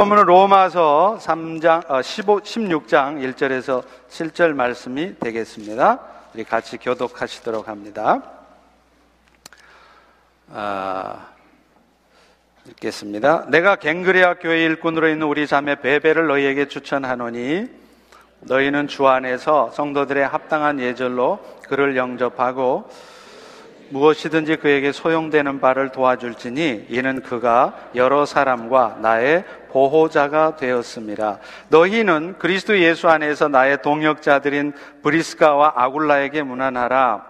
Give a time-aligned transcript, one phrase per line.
[0.00, 5.98] 본문은 로마서 3장, 어, 15, 16장 1절에서 7절 말씀이 되겠습니다.
[6.32, 8.22] 우리 같이 교독하시도록 합니다.
[10.52, 11.26] 아,
[12.68, 13.46] 읽겠습니다.
[13.50, 17.66] 내가 갱그레아 교회 일꾼으로 있는 우리 자매 베베를 너희에게 추천하노니
[18.42, 22.88] 너희는 주 안에서 성도들의 합당한 예절로 그를 영접하고
[23.90, 31.38] 무엇이든지 그에게 소용되는 바를 도와줄지니 이는 그가 여러 사람과 나의 보호자가 되었습니다.
[31.68, 37.24] 너희는 그리스도 예수 안에서 나의 동역자들인 브리스가와 아굴라에게 문안하라.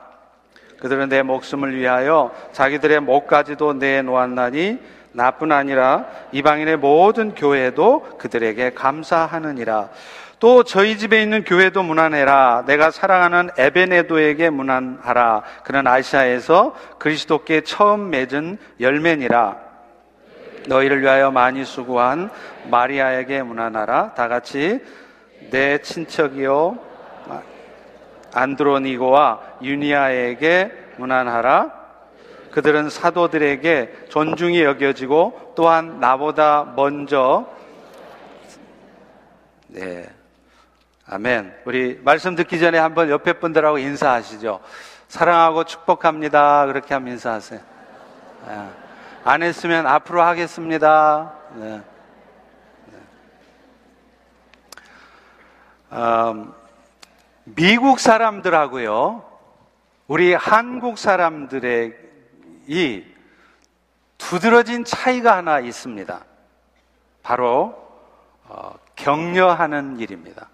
[0.81, 4.79] 그들은 내 목숨을 위하여 자기들의 목까지도 내놓았나니
[5.13, 9.89] 나뿐 아니라 이방인의 모든 교회도 그들에게 감사하느니라.
[10.41, 12.65] 또 저희 집에 있는 교회도 문안해라.
[12.67, 15.43] 내가 사랑하는 에베네도에게 문안하라.
[15.65, 19.57] 그는 아시아에서 그리스도께 처음 맺은 열매니라.
[20.69, 22.31] 너희를 위하여 많이 수고한
[22.71, 24.15] 마리아에게 문안하라.
[24.15, 24.81] 다 같이
[25.51, 26.79] 내 친척이요
[28.33, 31.79] 안드로니고와 유니아에게 문안하라.
[32.53, 37.47] 그들은 사도들에게 존중이 여겨지고 또한 나보다 먼저
[39.69, 40.07] 네.
[41.11, 41.55] 아멘.
[41.65, 44.61] 우리 말씀 듣기 전에 한번 옆에 분들하고 인사하시죠.
[45.09, 46.67] 사랑하고 축복합니다.
[46.67, 47.61] 그렇게 하면 인사하세요.
[48.47, 48.71] 네.
[49.25, 51.33] 안 했으면 앞으로 하겠습니다.
[51.55, 51.83] 네.
[55.93, 56.53] 음,
[57.45, 59.25] 미국 사람들하고요,
[60.09, 61.97] 우리 한국 사람들의
[62.67, 63.03] 이
[64.19, 66.23] 두드러진 차이가 하나 있습니다.
[67.23, 67.75] 바로
[68.45, 70.51] 어, 격려하는 일입니다.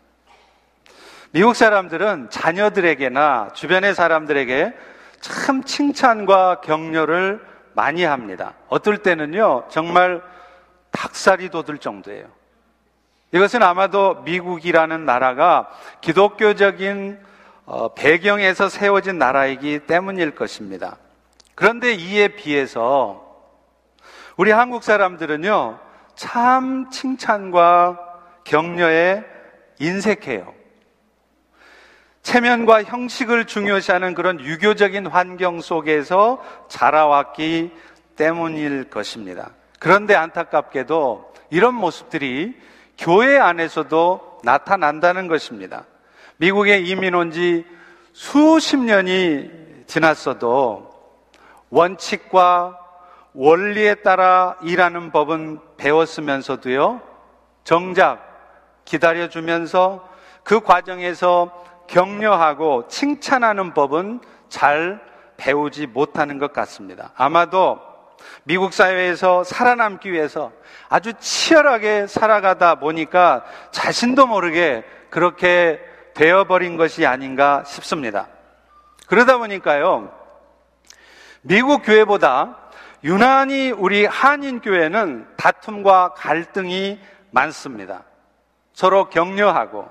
[1.35, 4.73] 미국 사람들은 자녀들에게나 주변의 사람들에게
[5.21, 8.55] 참 칭찬과 격려를 많이 합니다.
[8.69, 10.23] 어떨 때는요, 정말
[10.93, 12.29] 닭살이 돋을 정도예요.
[13.33, 15.69] 이것은 아마도 미국이라는 나라가
[16.03, 17.19] 기독교적인
[17.67, 20.98] 어, 배경에서 세워진 나라이기 때문일 것입니다.
[21.57, 23.27] 그런데 이에 비해서
[24.37, 25.81] 우리 한국 사람들은요,
[26.14, 27.98] 참 칭찬과
[28.45, 29.25] 격려에
[29.81, 30.63] 인색해요.
[32.24, 37.70] 체면과 형식을 중요시하는 그런 유교적인 환경 속에서 자라왔기
[38.17, 39.51] 때문일 것입니다.
[39.79, 42.57] 그런데 안타깝게도 이런 모습들이
[42.98, 45.84] 교회 안에서도 나타난다는 것입니다.
[46.39, 47.64] 미국에 이민 온 지
[48.13, 49.51] 수십 년이
[49.86, 50.90] 지났어도
[51.70, 52.79] 원칙과
[53.34, 57.02] 원리에 따라 일하는 법은 배웠으면서도요,
[57.64, 58.20] 정작
[58.84, 60.08] 기다려주면서
[60.45, 65.00] 그 과정에서 격려하고 칭찬하는 법은 잘
[65.36, 67.12] 배우지 못하는 것 같습니다.
[67.17, 67.80] 아마도
[68.45, 70.52] 미국 사회에서 살아남기 위해서
[70.89, 75.80] 아주 치열하게 살아가다 보니까 자신도 모르게 그렇게
[76.14, 78.28] 되어버린 것이 아닌가 싶습니다.
[79.06, 80.11] 그러다 보니까요,
[81.42, 82.58] 미국 교회보다
[83.02, 86.98] 유난히 우리 한인 교회는 다툼과 갈등이
[87.30, 88.05] 많습니다.
[88.72, 89.89] 서로 격려하고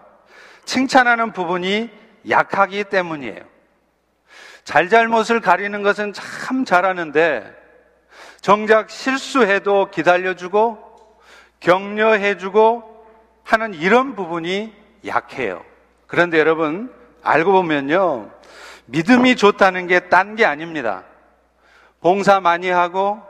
[0.66, 1.90] 칭찬하는 부분이
[2.30, 3.42] 약하기 때문이에요.
[4.64, 7.54] 잘잘못을 가리는 것은 참 잘하는데
[8.42, 10.78] 정작 실수해도 기다려주고
[11.60, 13.06] 격려해주고
[13.44, 14.74] 하는 이런 부분이
[15.06, 15.64] 약해요.
[16.08, 18.32] 그런데 여러분 알고 보면요
[18.86, 21.04] 믿음이 좋다는 게 딴 게 아닙니다.
[22.02, 23.22] 봉사 많이 하고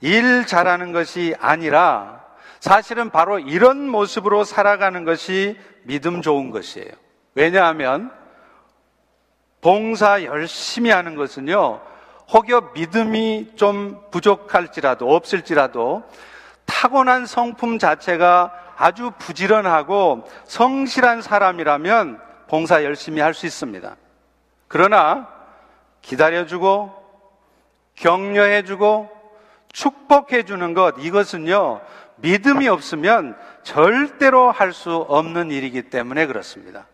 [0.00, 2.19] 일 잘하는 것이 아니라
[2.60, 6.90] 사실은 바로 이런 모습으로 살아가는 것이 믿음 좋은 것이에요.
[7.34, 8.12] 왜냐하면
[9.60, 11.80] 봉사 열심히 하는 것은요,
[12.32, 16.04] 혹여 믿음이 좀 부족할지라도, 없을지라도,
[16.66, 23.96] 타고난 성품 자체가 아주 부지런하고 성실한 사람이라면 봉사 열심히 할 수 있습니다.
[24.68, 25.28] 그러나
[26.02, 26.94] 기다려주고,
[27.96, 29.20] 격려해주고,
[29.72, 31.80] 축복해주는 것, 이것은요,
[32.22, 36.86] 믿음이 없으면 절대로 할 수 없는 일이기 때문에 그렇습니다.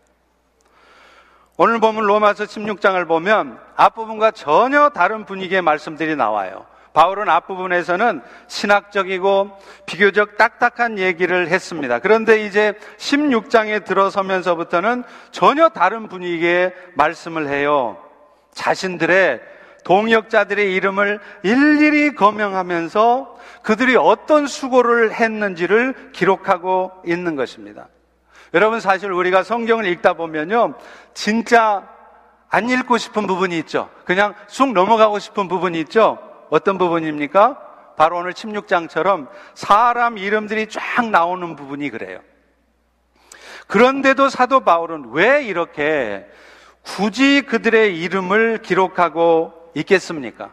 [1.57, 6.65] 오늘 보면 로마서 16장을 보면 앞부분과 전혀 다른 분위기의 말씀들이 나와요.
[6.93, 9.51] 바울은 앞부분에서는 신학적이고
[9.85, 11.99] 비교적 딱딱한 얘기를 했습니다.
[11.99, 17.97] 그런데 이제 16장에 들어서면서부터는 전혀 다른 분위기의 말씀을 해요.
[18.53, 19.56] 자신들의
[19.87, 27.87] 동역자들의 이름을 일일이 거명하면서 그들이 어떤 수고를 했는지를 기록하고 있는 것입니다.
[28.53, 30.73] 여러분 사실 우리가 성경을 읽다 보면요.
[31.13, 31.87] 진짜
[32.49, 33.89] 안 읽고 싶은 부분이 있죠.
[34.03, 36.19] 그냥 쑥 넘어가고 싶은 부분이 있죠.
[36.49, 37.57] 어떤 부분입니까?
[37.95, 42.19] 바로 오늘 16장처럼 사람 이름들이 쫙 나오는 부분이 그래요.
[43.67, 46.25] 그런데도 사도 바울은 왜 이렇게
[46.83, 50.51] 굳이 그들의 이름을 기록하고 있겠습니까?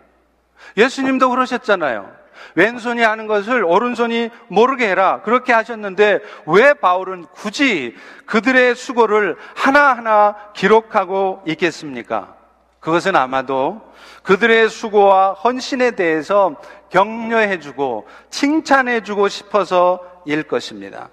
[0.77, 2.25] 예수님도 그러셨잖아요.
[2.55, 5.23] 왼손이 하는 것을 오른손이 모르게 해라.
[5.23, 12.37] 그렇게 하셨는데 왜 바울은 굳이 그들의 수고를 하나하나 기록하고 있겠습니까?
[12.81, 13.81] 그것은 아마도
[14.23, 16.57] 그들의 수고와 헌신에 대해서
[16.91, 21.09] 격려해주고 칭찬해주고 싶어서 일 것입니다.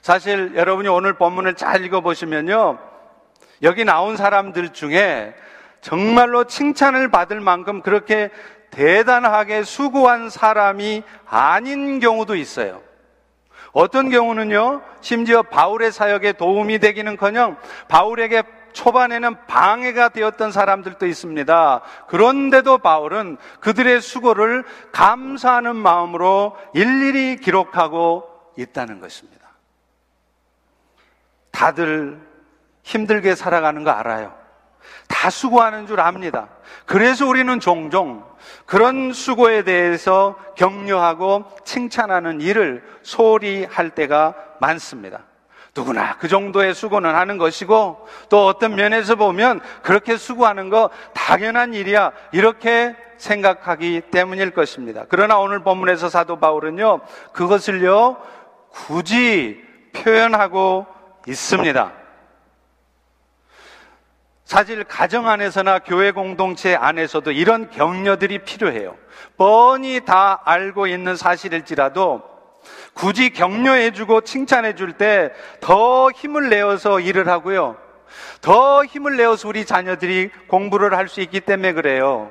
[0.00, 2.78] 사실 여러분이 오늘 본문을 잘 읽어보시면요.
[3.62, 5.34] 여기 나온 사람들 중에
[5.86, 8.30] 정말로 칭찬을 받을 만큼 그렇게
[8.72, 12.82] 대단하게 수고한 사람이 아닌 경우도 있어요.
[13.70, 17.56] 어떤 경우는요, 심지어 바울의 사역에 도움이 되기는 커녕
[17.86, 18.42] 바울에게
[18.72, 21.82] 초반에는 방해가 되었던 사람들도 있습니다.
[22.08, 28.28] 그런데도 바울은 그들의 수고를 감사하는 마음으로 일일이 기록하고
[28.58, 29.50] 있다는 것입니다.
[31.52, 32.18] 다들
[32.82, 34.45] 힘들게 살아가는 거 알아요.
[35.08, 36.48] 다 수고하는 줄 압니다.
[36.84, 38.24] 그래서 우리는 종종
[38.64, 45.20] 그런 수고에 대해서 격려하고 칭찬하는 일을 소홀히 할 때가 많습니다.
[45.76, 52.12] 누구나 그 정도의 수고는 하는 것이고 또 어떤 면에서 보면 그렇게 수고하는 거 당연한 일이야.
[52.32, 55.04] 이렇게 생각하기 때문일 것입니다.
[55.08, 57.00] 그러나 오늘 본문에서 사도 바울은요,
[57.32, 58.16] 그것을요,
[58.70, 59.62] 굳이
[59.92, 60.86] 표현하고
[61.26, 61.92] 있습니다.
[64.46, 68.96] 사실 가정 안에서나 교회 공동체 안에서도 이런 격려들이 필요해요.
[69.36, 72.22] 뻔히 다 알고 있는 사실일지라도
[72.94, 77.76] 굳이 격려해주고 칭찬해줄 때 더 힘을 내어서 일을 하고요.
[78.40, 82.30] 더 힘을 내어서 우리 자녀들이 공부를 할 수 있기 때문에 그래요.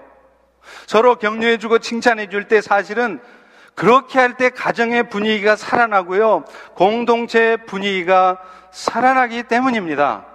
[0.88, 3.20] 서로 격려해주고 칭찬해줄 때 사실은
[3.76, 6.46] 그렇게 할 때 가정의 분위기가 살아나고요.
[6.76, 8.38] 공동체 분위기가
[8.72, 10.26] 살아나기 때문입니다.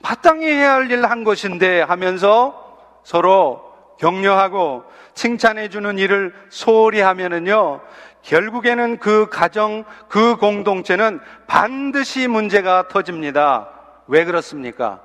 [0.00, 3.64] 마땅히 해야 할 일 한 것인데 하면서 서로
[3.98, 4.84] 격려하고
[5.14, 7.80] 칭찬해주는 일을 소홀히 하면은요,
[8.22, 13.70] 결국에는 그 가정, 그 공동체는 반드시 문제가 터집니다.
[14.08, 15.00] 왜 그렇습니까?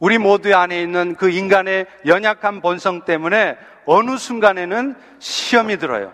[0.00, 3.56] 우리 모두 안에 있는 그 인간의 연약한 본성 때문에
[3.86, 6.12] 어느 순간에는 시험이 들어요.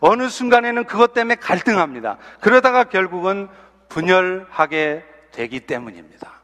[0.00, 2.18] 어느 순간에는 그것 때문에 갈등합니다.
[2.40, 3.48] 그러다가 결국은
[3.88, 6.41] 분열하게 되기 때문입니다.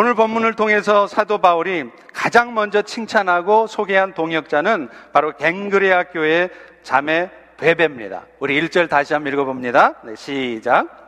[0.00, 6.50] 오늘 본문을 통해서 사도 바울이 가장 먼저 칭찬하고 소개한 동역자는 바로 갱그레아 교회
[6.84, 8.26] 자매 베베입니다.
[8.38, 9.94] 우리 1절 다시 한번 읽어봅니다.
[10.04, 11.07] 네, 시작.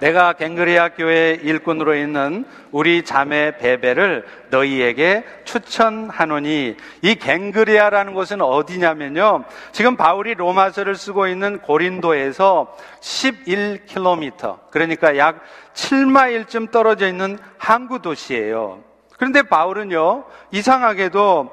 [0.00, 9.44] 내가 갱그레아 교회 일꾼으로 있는 우리 자매 베베를 너희에게 추천하노니 이 갱그레아라는 곳은 어디냐면요.
[9.72, 15.40] 지금 바울이 로마서를 쓰고 있는 고린도에서 11km 그러니까 약
[15.74, 18.82] 7마일쯤 떨어져 있는 항구 도시예요.
[19.16, 20.24] 그런데 바울은요.
[20.52, 21.50] 이상하게도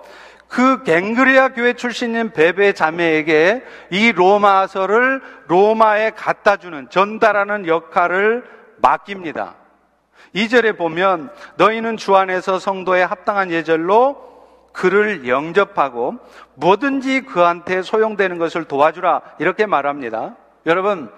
[0.48, 8.44] 그 갱그리아 교회 출신인 베베 자매에게 이 로마서를 로마에 갖다 주는 전달하는 역할을
[8.78, 9.56] 맡깁니다.
[10.36, 14.26] 2절에 보면 너희는 주 안에서 성도에 합당한 예절로
[14.74, 16.16] 그를 영접하고
[16.56, 20.36] 뭐든지 그한테 소용되는 것을 도와주라 이렇게 말합니다.
[20.66, 21.10] 여러분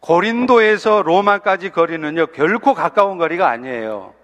[0.00, 4.14] 고린도에서 로마까지 거리는요 결코 가까운 거리가 아니에요.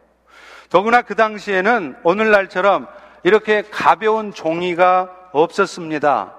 [0.68, 2.88] 더구나 그 당시에는 오늘날처럼
[3.26, 6.32] 이렇게 가벼운 종이가 없었습니다.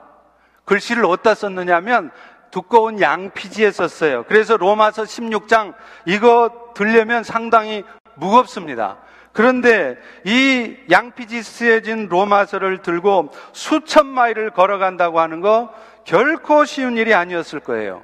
[0.63, 2.12] 글씨를 어디다 썼느냐면
[2.50, 4.24] 두꺼운 양피지에 썼어요.
[4.29, 5.74] 그래서 로마서 16장
[6.06, 7.84] 이거 들려면 상당히
[8.15, 9.00] 무겁습니다.
[9.34, 15.70] 그런데 이 양피지 쓰여진 로마서를 들고 수천 마일을 걸어간다고 하는 거
[16.06, 18.01] 결코 쉬운 일이 아니었을 거예요.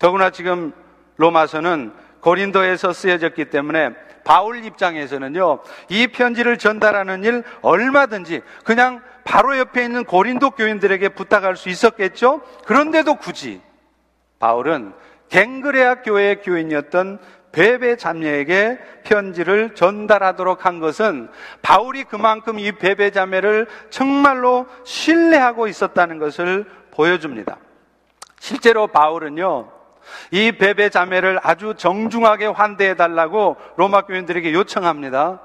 [0.00, 0.72] 더구나 지금
[1.18, 3.90] 로마서는 고린도에서 쓰여졌기 때문에
[4.24, 11.68] 바울 입장에서는요, 이 편지를 전달하는 일 얼마든지 그냥 바로 옆에 있는 고린도 교인들에게 부탁할 수
[11.68, 12.40] 있었겠죠?
[12.66, 13.60] 그런데도 굳이
[14.38, 14.92] 바울은
[15.28, 17.18] 갱그레아 교회 교인이었던
[17.52, 21.28] 베베 자매에게 편지를 전달하도록 한 것은
[21.60, 27.58] 바울이 그만큼 이 베베 자매를 정말로 신뢰하고 있었다는 것을 보여줍니다.
[28.40, 29.70] 실제로 바울은요,
[30.30, 35.40] 이 베베 자매를 아주 정중하게 환대해 달라고 로마 교인들에게 요청합니다.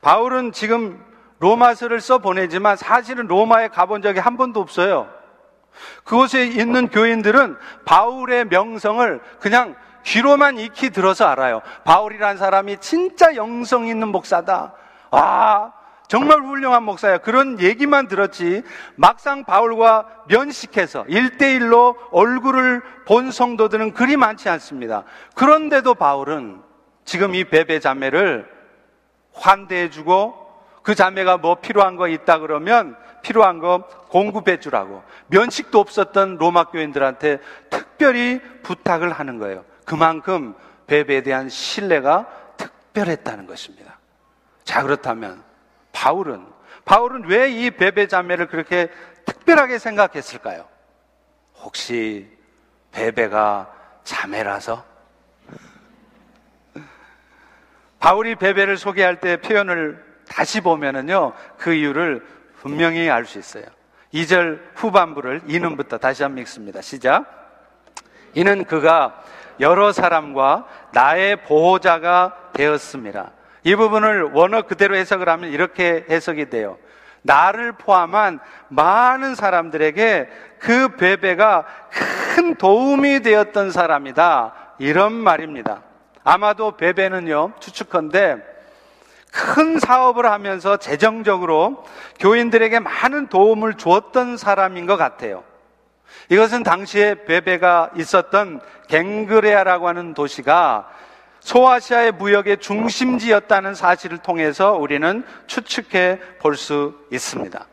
[0.00, 1.02] 바울은 지금
[1.38, 5.08] 로마서를 써 보내지만 사실은 로마에 가본 적이 한 번도 없어요.
[6.04, 9.74] 그곳에 있는 교인들은 바울의 명성을 그냥
[10.04, 11.62] 귀로만 익히 들어서 알아요.
[11.84, 14.74] 바울이란 사람이 진짜 영성 있는 목사다.
[15.10, 15.72] 아,
[16.08, 17.18] 정말 훌륭한 목사야.
[17.18, 18.62] 그런 얘기만 들었지.
[18.96, 25.04] 막상 바울과 면식해서 일대일로 얼굴을 본 성도들은 그리 많지 않습니다.
[25.34, 26.60] 그런데도 바울은
[27.04, 28.50] 지금 이 베베 자매를
[29.32, 30.44] 환대해주고
[30.82, 37.38] 그 자매가 뭐 필요한 거 있다 그러면 필요한 거 공급해 주라고 면식도 없었던 로마 교인들한테
[37.70, 39.64] 특별히 부탁을 하는 거예요.
[39.86, 40.54] 그만큼
[40.86, 42.26] 베베에 대한 신뢰가
[42.58, 43.98] 특별했다는 것입니다.
[44.64, 45.42] 자, 그렇다면
[46.04, 46.44] 바울은
[46.84, 48.88] 바울은 왜 이 베베 자매를 그렇게
[49.24, 50.66] 특별하게 생각했을까요?
[51.62, 52.28] 혹시
[52.92, 53.72] 베베가
[54.04, 54.84] 자매라서?
[57.98, 62.22] 바울이 베베를 소개할 때 표현을 다시 보면은요, 그 이유를
[62.60, 63.64] 분명히 알 수 있어요.
[64.12, 66.82] 2절 후반부를 이는부터 다시 한번 읽습니다.
[66.82, 67.24] 시작.
[68.34, 69.22] 이는 그가
[69.58, 73.30] 여러 사람과 나의 보호자가 되었습니다.
[73.64, 76.78] 이 부분을 원어 그대로 해석을 하면 이렇게 해석이 돼요.
[77.22, 80.28] 나를 포함한 많은 사람들에게
[80.58, 81.64] 그 베베가
[82.34, 84.54] 큰 도움이 되었던 사람이다.
[84.78, 85.82] 이런 말입니다.
[86.22, 88.36] 아마도 베베는요, 추측컨대
[89.32, 91.84] 큰 사업을 하면서 재정적으로
[92.20, 95.42] 교인들에게 많은 도움을 주었던 사람인 것 같아요.
[96.28, 100.88] 이것은 당시에 베베가 있었던 갱그레아라고 하는 도시가
[101.44, 107.66] 소아시아의 무역의 중심지였다는 사실을 통해서 우리는 추측해 볼 수 있습니다.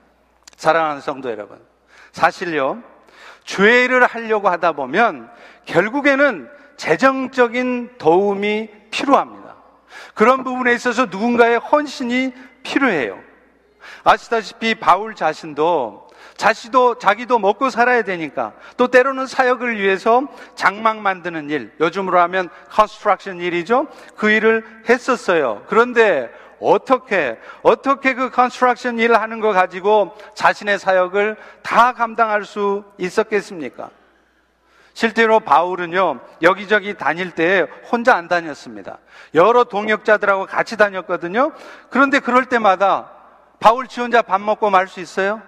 [0.58, 1.58] 사랑하는 성도 여러분.
[2.12, 2.84] 사실요,
[3.46, 5.32] 죄를 하려고 하다 보면
[5.66, 9.56] 결국에는 재정적인 도움이 필요합니다.
[10.13, 13.20] 그런 부분에 있어서 누군가의 헌신이 필요해요.
[14.04, 20.24] 아시다시피 바울 자신도 자시도 자기도 먹고 살아야 되니까 또 때로는 사역을 위해서
[20.56, 23.88] 장막 만드는 일, 요즘으로 하면 construction 일이죠.
[24.16, 25.64] 그 일을 했었어요.
[25.68, 33.90] 그런데 어떻게 어떻게 그 construction 일을 하는 거 가지고 자신의 사역을 다 감당할 수 있었겠습니까?
[34.94, 38.98] 실제로 바울은요, 여기저기 다닐 때 혼자 안 다녔습니다.
[39.34, 41.54] 여러 동역자들하고 같이 다녔거든요.
[41.90, 43.10] 그런데 그럴 때마다
[43.60, 45.42] 바울 지 혼자 밥 먹고 말 수 있어요?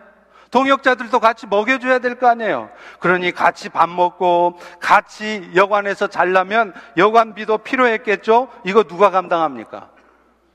[0.53, 2.69] 동역자들도 같이 먹여줘야 될 거 아니에요.
[3.00, 8.50] 그러니 같이 밥 먹고 같이 여관에서 잘라면 여관비도 필요했겠죠?
[8.63, 9.89] 이거 누가 감당합니까?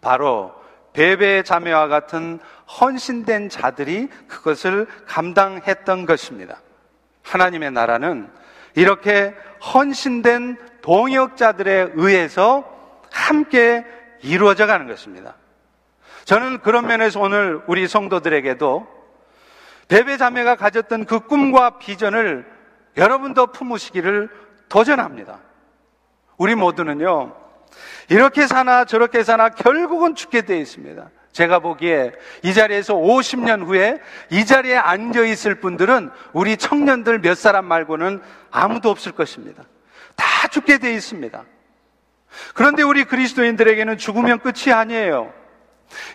[0.00, 0.54] 바로
[0.92, 2.38] 베베 자매와 같은
[2.80, 6.60] 헌신된 자들이 그것을 감당했던 것입니다.
[7.24, 8.30] 하나님의 나라는
[8.76, 9.34] 이렇게
[9.74, 12.64] 헌신된 동역자들에 의해서
[13.10, 13.84] 함께
[14.22, 15.34] 이루어져 가는 것입니다.
[16.24, 18.97] 저는 그런 면에서 오늘 우리 성도들에게도
[19.88, 22.46] 베베 자매가 가졌던 그 꿈과 비전을
[22.96, 24.28] 여러분도 품으시기를
[24.68, 25.40] 도전합니다.
[26.36, 27.34] 우리 모두는요,
[28.08, 31.10] 이렇게 사나 저렇게 사나 결국은 죽게 되어 있습니다.
[31.32, 37.66] 제가 보기에 이 자리에서 50년 후에 이 자리에 앉아 있을 분들은 우리 청년들 몇 사람
[37.66, 39.62] 말고는 아무도 없을 것입니다.
[40.16, 41.44] 다 죽게 돼 있습니다.
[42.54, 45.32] 그런데 우리 그리스도인들에게는 죽으면 끝이 아니에요.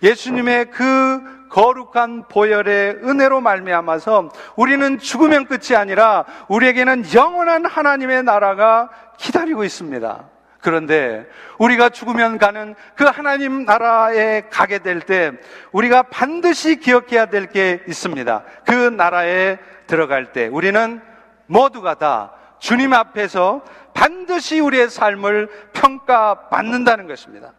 [0.03, 9.63] 예수님의 그 거룩한 보혈의 은혜로 말미암아서 우리는 죽으면 끝이 아니라 우리에게는 영원한 하나님의 나라가 기다리고
[9.63, 10.29] 있습니다.
[10.61, 11.27] 그런데
[11.59, 15.31] 우리가 죽으면 가는 그 하나님 나라에 가게 될 때
[15.71, 18.43] 우리가 반드시 기억해야 될 게 있습니다.
[18.65, 21.01] 그 나라에 들어갈 때 우리는
[21.45, 23.61] 모두가 다 주님 앞에서
[23.93, 27.53] 반드시 우리의 삶을 평가받는다는 것입니다.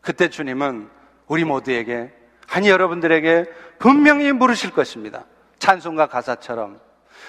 [0.00, 0.90] 그때 주님은
[1.28, 2.19] 우리 모두에게
[2.50, 3.46] 아니 여러분들에게
[3.78, 5.24] 분명히 물으실 것입니다.
[5.58, 6.80] 찬송가 가사처럼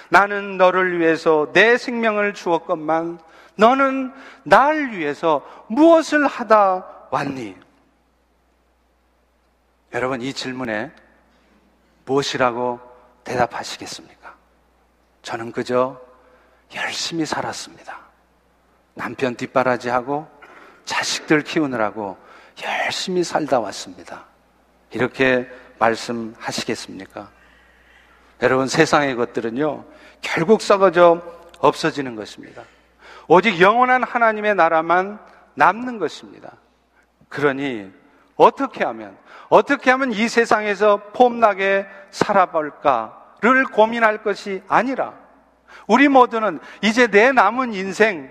[0.10, 3.20] 나는 너를 위해서 내 생명을 주었건만
[3.56, 4.14] 너는
[4.44, 7.56] 날 위해서 무엇을 하다 왔니?
[9.94, 10.92] 여러분, 이 질문에
[12.06, 12.80] 무엇이라고
[13.24, 14.36] 대답하시겠습니까?
[15.22, 16.02] 저는 그저
[16.74, 18.00] 열심히 살았습니다.
[18.96, 20.28] 남편 뒷바라지하고
[20.86, 22.18] 자식들 키우느라고
[22.64, 24.31] 열심히 살다 왔습니다.
[24.92, 27.30] 이렇게 말씀하시겠습니까?
[28.42, 29.86] 여러분, 세상의 것들은요,
[30.22, 31.22] 결국 썩어져
[31.60, 32.64] 없어지는 것입니다.
[33.28, 35.20] 오직 영원한 하나님의 나라만
[35.56, 36.54] 남는 것입니다.
[37.30, 37.92] 그러니
[38.36, 39.18] 어떻게 하면
[39.50, 45.14] 어떻게 하면 이 세상에서 폼나게 살아볼까를 고민할 것이 아니라
[45.88, 48.30] 우리 모두는 이제 내 남은 인생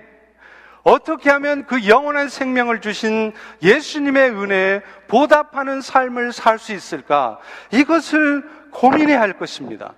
[0.82, 3.32] 어떻게 하면 그 영원한 생명을 주신
[3.62, 7.38] 예수님의 은혜에 보답하는 삶을 살 수 있을까?
[7.70, 9.94] 이것을 고민해야 할 것입니다.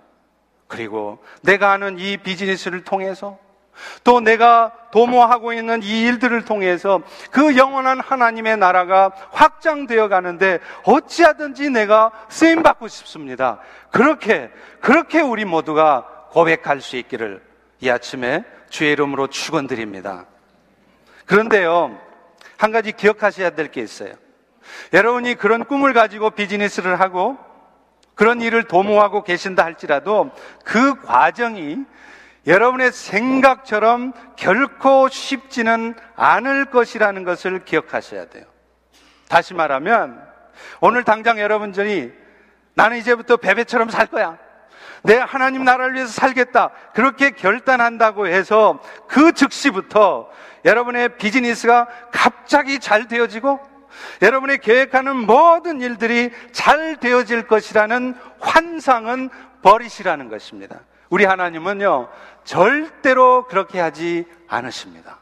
[0.68, 3.38] 그리고 내가 아는 이 비즈니스를 통해서
[4.04, 12.12] 또 내가 도모하고 있는 이 일들을 통해서 그 영원한 하나님의 나라가 확장되어 가는데 어찌하든지 내가
[12.28, 13.58] 쓰임 받고 싶습니다.
[13.90, 17.42] 그렇게 그렇게 우리 모두가 고백할 수 있기를
[17.80, 20.26] 이 아침에 주의 이름으로 축원드립니다.
[21.32, 21.98] 그런데요.
[22.58, 24.12] 한 가지 기억하셔야 될 게 있어요.
[24.92, 27.38] 여러분이 그런 꿈을 가지고 비즈니스를 하고
[28.14, 30.30] 그런 일을 도모하고 계신다 할지라도
[30.62, 31.78] 그 과정이
[32.46, 38.44] 여러분의 생각처럼 결코 쉽지는 않을 것이라는 것을 기억하셔야 돼요.
[39.28, 40.22] 다시 말하면
[40.82, 42.12] 오늘 당장 여러분들이
[42.74, 44.36] 나는 이제부터 베베처럼 살 거야.
[45.02, 46.70] 내 하나님 나라를 위해서 살겠다.
[46.94, 50.30] 그렇게 결단한다고 해서 그 즉시부터
[50.64, 53.58] 여러분의 비즈니스가 갑자기 잘 되어지고
[54.22, 59.28] 여러분의 계획하는 모든 일들이 잘 되어질 것이라는 환상은
[59.62, 60.80] 버리시라는 것입니다.
[61.10, 62.08] 우리 하나님은요,
[62.44, 65.18] 절대로 그렇게 하지 않으십니다.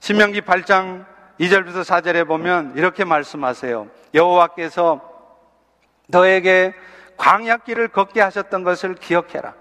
[0.00, 1.04] 신명기 8장
[1.38, 3.88] 2절부터 4절에 보면 이렇게 말씀하세요.
[4.14, 5.00] 여호와께서
[6.08, 6.74] 너에게
[7.16, 9.54] 광약길을 걷게 하셨던 것을 기억해라.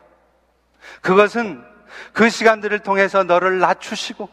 [1.02, 1.64] 그것은
[2.14, 4.30] 그 시간들을 통해서 너를 낮추시고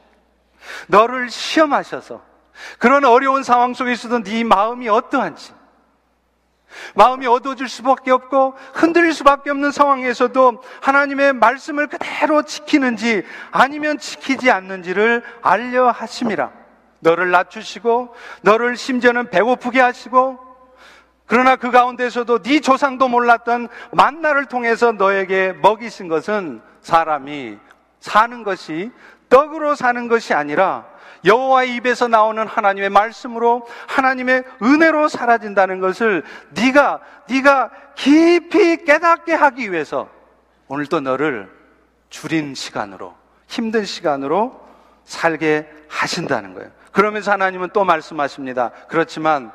[0.89, 2.23] 너를 시험하셔서
[2.79, 5.55] 그런 어려운 상황 속에 있어도 네 마음이 어떠한지
[6.95, 15.23] 마음이 어두워질 수밖에 없고 흔들릴 수밖에 없는 상황에서도 하나님의 말씀을 그대로 지키는지 아니면 지키지 않는지를
[15.43, 16.51] 알려 하심이라.
[17.01, 20.52] 너를 낮추시고 너를 심지어는 배고프게 하시고
[21.33, 27.57] 그러나 그 가운데서도 네 조상도 몰랐던 만나를 통해서 너에게 먹이신 것은 사람이
[28.01, 28.91] 사는 것이
[29.31, 30.85] 떡으로 사는 것이 아니라
[31.25, 40.11] 여호와의 입에서 나오는 하나님의 말씀으로 하나님의 은혜로 사라진다는 것을 네가 네가 깊이 깨닫게 하기 위해서
[40.69, 41.51] 오늘 또 너를
[42.11, 43.15] 줄인 시간으로
[43.47, 44.61] 힘든 시간으로
[45.07, 46.71] 살게 하신다는 거예요.
[46.91, 48.71] 그러면서 하나님은 또 말씀하십니다.
[48.89, 49.51] 그렇지만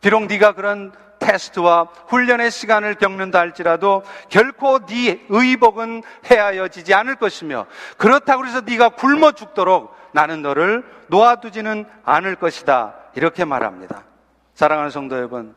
[0.00, 0.92] 비록 네가 그런
[1.26, 7.66] 테스트와 훈련의 시간을 겪는다 할지라도 결코 네 의복은 헤아려지지 않을 것이며
[7.98, 12.94] 그렇다고 해서 네가 굶어 죽도록 나는 너를 놓아두지는 않을 것이다.
[13.16, 14.04] 이렇게 말합니다.
[14.54, 15.54] 사랑하는 성도 여러분,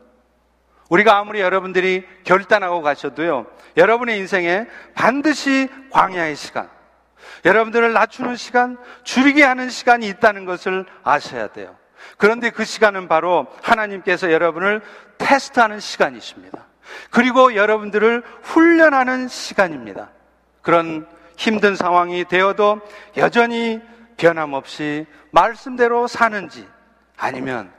[0.90, 6.68] 우리가 아무리 여러분들이 결단하고 가셔도요, 여러분의 인생에 반드시 광야의 시간,
[7.44, 11.79] 여러분들을 낮추는 시간, 줄이게 하는 시간이 있다는 것을 아셔야 돼요.
[12.16, 14.80] 그런데 그 시간은 바로 하나님께서 여러분을
[15.18, 16.66] 테스트하는 시간이십니다.
[17.10, 20.10] 그리고 여러분들을 훈련하는 시간입니다.
[20.62, 22.80] 그런 힘든 상황이 되어도
[23.16, 23.80] 여전히
[24.16, 26.66] 변함없이 말씀대로 사는지
[27.16, 27.72] 아니면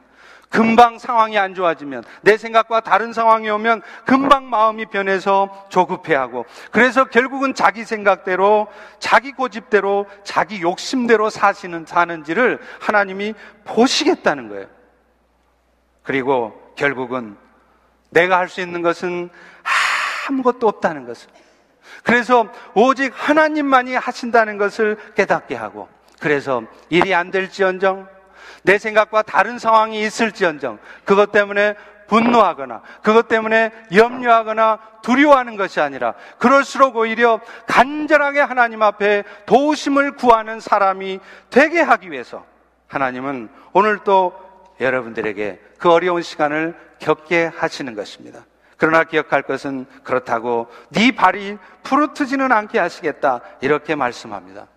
[0.52, 7.56] 금방 상황이 안 좋아지면 내 생각과 다른 상황이 오면 금방 마음이 변해서 조급해하고 그래서 결국은
[7.56, 8.68] 자기 생각대로
[9.00, 13.34] 자기 고집대로 자기 욕심대로 사시는 사는지를 하나님이
[13.64, 14.68] 보시겠다는 거예요.
[16.04, 17.38] 그리고 결국은
[18.10, 19.30] 내가 할 수 있는 것은
[20.28, 21.30] 아무것도 없다는 것을.
[22.04, 25.88] 그래서 오직 하나님만이 하신다는 것을 깨닫게 하고
[26.20, 28.08] 그래서 일이 안 될지언정
[28.64, 31.76] 내 생각과 다른 상황이 있을지언정 그것 때문에
[32.08, 41.20] 분노하거나 그것 때문에 염려하거나 두려워하는 것이 아니라 그럴수록 오히려 간절하게 하나님 앞에 도우심을 구하는 사람이
[41.50, 42.46] 되게 하기 위해서
[42.88, 44.34] 하나님은 오늘 또
[44.82, 48.46] 여러분들에게 그 어려운 시간을 겪게 하시는 것입니다.
[48.76, 54.68] 그러나 기억할 것은 그렇다고 네 발이 푸르트지는 않게 하시겠다 이렇게 말씀합니다.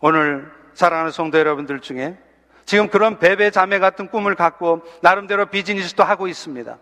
[0.00, 2.16] 오늘 사랑하는 성도 여러분들 중에
[2.64, 6.78] 지금 그런 베베 자매 같은 꿈을 갖고 나름대로 비즈니스도 하고 있습니다.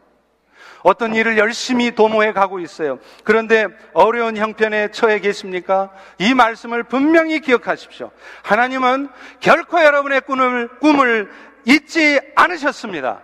[0.83, 2.99] 어떤 일을 열심히 도모해 가고 있어요.
[3.25, 5.91] 그런데 어려운 형편에 처해 계십니까?
[6.19, 8.11] 이 말씀을 분명히 기억하십시오.
[8.43, 9.09] 하나님은
[9.41, 11.31] 결코 여러분의 꿈을, 꿈을
[11.67, 13.21] 잊지 않으셨습니다.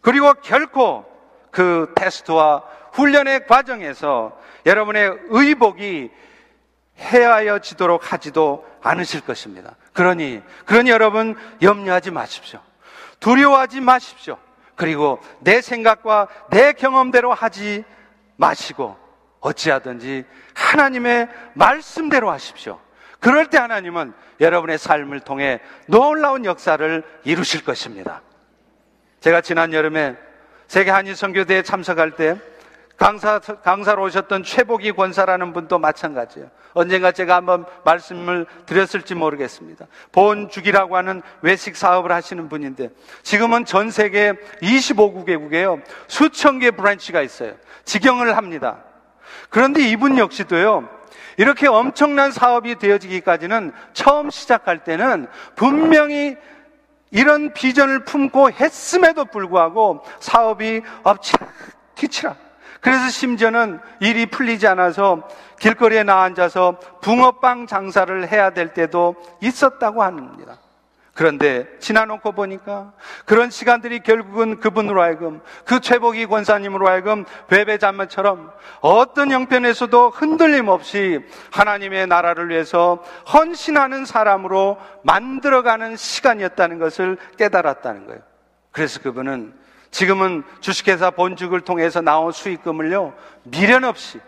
[0.00, 1.04] 그리고 결코
[1.50, 6.10] 그 테스트와 훈련의 과정에서 여러분의 의복이
[6.98, 9.76] 헤아여지도록 하지도 않으실 것입니다.
[9.98, 12.60] 그러니, 그러니 여러분 염려하지 마십시오.
[13.18, 14.38] 두려워하지 마십시오.
[14.76, 17.82] 그리고 내 생각과 내 경험대로 하지
[18.36, 18.96] 마시고
[19.40, 22.78] 어찌하든지 하나님의 말씀대로 하십시오.
[23.18, 28.22] 그럴 때 하나님은 여러분의 삶을 통해 놀라운 역사를 이루실 것입니다.
[29.18, 30.16] 제가 지난 여름에
[30.68, 32.36] 세계 한일 선교대에 참석할 때
[32.98, 36.50] 강사, 강사로 오셨던 최복희 권사라는 분도 마찬가지예요.
[36.74, 39.86] 언젠가 제가 한번 말씀을 드렸을지 모르겠습니다.
[40.10, 42.90] 보온죽이라고 하는 외식 사업을 하시는 분인데
[43.22, 44.32] 지금은 전 세계
[44.62, 45.80] 25개국에요.
[46.08, 47.54] 수천 개 branch가 있어요.
[47.84, 48.78] 직영을 합니다.
[49.48, 50.88] 그런데 이분 역시도요.
[51.36, 56.36] 이렇게 엄청난 사업이 되어지기까지는 처음 시작할 때는 분명히
[57.12, 61.48] 이런 비전을 품고 했음에도 불구하고 사업이 엎치락
[61.94, 62.47] 뒤치락.
[62.80, 70.58] 그래서 심지어는 일이 풀리지 않아서 길거리에 나앉아서 붕어빵 장사를 해야 될 때도 있었다고 합니다.
[71.18, 72.92] 그런데 지나놓고 보니까
[73.24, 81.18] 그런 시간들이 결국은 그분으로 하여금 그 최복이 권사님으로 하여금 베베자매처럼 어떤 형편에서도 흔들림 없이
[81.50, 88.20] 하나님의 나라를 위해서 헌신하는 사람으로 만들어가는 시간이었다는 것을 깨달았다는 거예요.
[88.70, 89.54] 그래서 그분은
[89.90, 94.20] 지금은 주식회사 본죽을 통해서 나온 수익금을요 미련 없이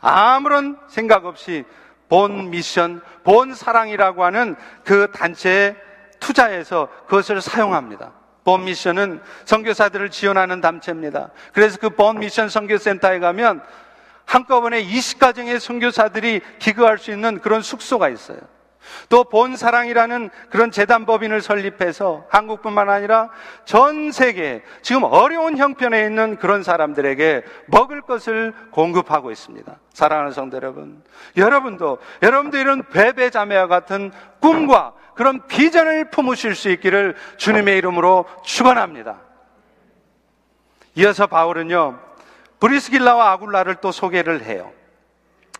[0.00, 1.64] 아무런 생각 없이
[2.08, 5.76] 본 미션, 본 사랑이라고 하는 그 단체에
[6.20, 8.12] 투자해서 그것을 사용합니다.
[8.44, 11.30] 본 미션은 선교사들을 지원하는 단체입니다.
[11.52, 13.62] 그래서 그 본 미션 선교센터에 가면
[14.26, 18.38] 한꺼번에 20가정의 선교사들이 기거할 수 있는 그런 숙소가 있어요.
[19.08, 23.30] 또 본사랑이라는 그런 재단법인을 설립해서 한국뿐만 아니라
[23.64, 29.76] 전 세계 지금 어려운 형편에 있는 그런 사람들에게 먹을 것을 공급하고 있습니다.
[29.92, 31.02] 사랑하는 성도 여러분,
[31.36, 39.20] 여러분도 여러분도 이런 배배자매와 같은 꿈과 그런 비전을 품으실 수 있기를 주님의 이름으로 축원합니다.
[40.94, 41.98] 이어서 바울은요
[42.60, 44.72] 브리스길라와 아굴라를 또 소개를 해요.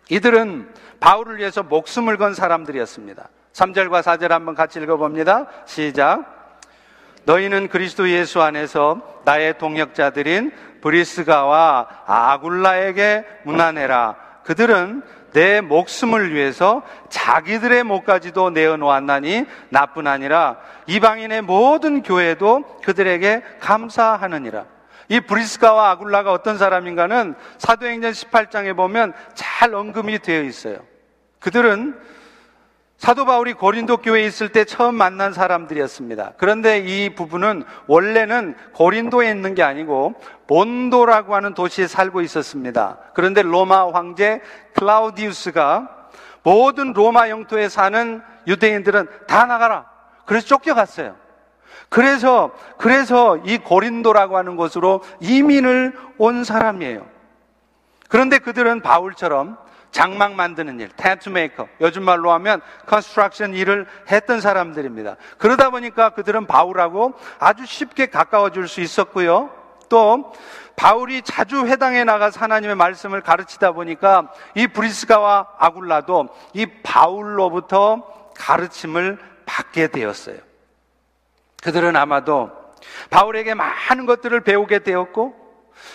[0.09, 3.29] 이들은 바울을 위해서 목숨을 건 사람들이었습니다.
[3.53, 5.47] 3절과 4절 한번 같이 읽어봅니다.
[5.65, 6.25] 시작.
[7.25, 14.15] 너희는 그리스도 예수 안에서 나의 동역자들인 브리스가와 아굴라에게 문안해라.
[14.43, 24.65] 그들은 내 목숨을 위해서 자기들의 목까지도 내어놓았나니 나뿐 아니라 이방인의 모든 교회도 그들에게 감사하느니라.
[25.09, 30.77] 이 브리스가와 아굴라가 어떤 사람인가는 사도행전 18장에 보면 잘 언급이 되어 있어요.
[31.39, 31.99] 그들은
[32.97, 36.33] 사도 바울이 고린도 교회에 있을 때 처음 만난 사람들이었습니다.
[36.37, 40.13] 그런데 이 부부는 원래는 고린도에 있는 게 아니고
[40.47, 42.99] 본도라고 하는 도시에 살고 있었습니다.
[43.13, 44.41] 그런데 로마 황제
[44.75, 45.89] 클라우디우스가
[46.43, 49.85] 모든 로마 영토에 사는 유대인들은 다 나가라.
[50.25, 51.22] 그래서 쫓겨갔어요.
[51.89, 57.05] 그래서 그래서 이 고린도라고 하는 곳으로 이민을 온 사람이에요.
[58.09, 59.57] 그런데 그들은 바울처럼
[59.91, 65.17] 장막 만드는 일, tent maker, 요즘 말로 하면 construction 일을 했던 사람들입니다.
[65.37, 69.51] 그러다 보니까 그들은 바울하고 아주 쉽게 가까워질 수 있었고요.
[69.89, 70.33] 또
[70.75, 79.87] 바울이 자주 회당에 나가서 하나님의 말씀을 가르치다 보니까 이 브리스가와 아굴라도 이 바울로부터 가르침을 받게
[79.89, 80.37] 되었어요.
[81.63, 82.51] 그들은 아마도
[83.09, 85.33] 바울에게 많은 것들을 배우게 되었고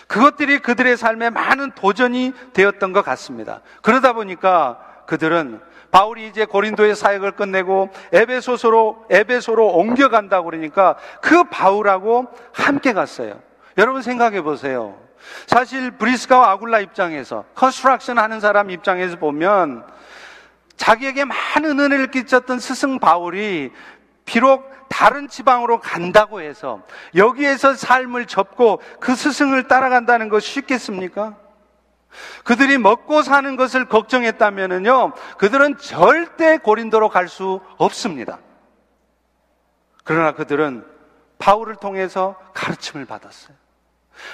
[0.06, 3.60] 그것들이 그들의 삶에 많은 도전이 되었던 것 같습니다.
[3.82, 12.92] 그러다 보니까 그들은 바울이 이제 고린도의 사역을 끝내고 에베소서로 에베소로 옮겨간다고 그러니까 그 바울하고 함께
[12.92, 13.40] 갔어요.
[13.78, 14.98] 여러분 생각해 보세요.
[15.46, 19.84] 사실 브리스가와 아굴라 입장에서 construction 하는 사람 입장에서 보면
[20.76, 23.72] 자기에게 많은 은혜를 끼쳤던 스승 바울이
[24.28, 26.82] 비록 다른 지방으로 간다고 해서
[27.14, 31.34] 여기에서 삶을 접고 그 스승을 따라간다는 것 쉽겠습니까?
[32.44, 38.38] 그들이 먹고 사는 것을 걱정했다면요, 그들은 절대 고린도로 갈 수 없습니다.
[40.04, 40.84] 그러나 그들은
[41.38, 43.56] 바울을 통해서 가르침을 받았어요.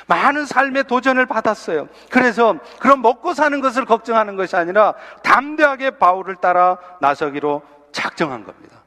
[0.09, 1.89] 많은 삶의 도전을 받았어요.
[2.11, 8.84] 그래서 그런 먹고 사는 것을 걱정하는 것이 아니라 담대하게 바울을 따라 나서기로 작정한 겁니다.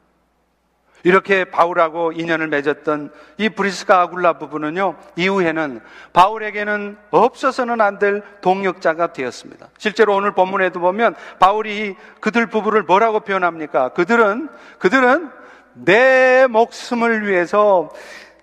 [1.07, 5.79] 이렇게 바울하고 인연을 맺었던 이 브리스가 아굴라 부부는요, 이후에는
[6.11, 9.69] 바울에게는 없어서는 안 될 동력자가 되었습니다.
[9.77, 13.89] 실제로 오늘 본문에도 보면 바울이 그들 부부를 뭐라고 표현합니까?
[13.93, 15.31] 그들은, 그들은
[15.75, 17.89] 내 목숨을 위해서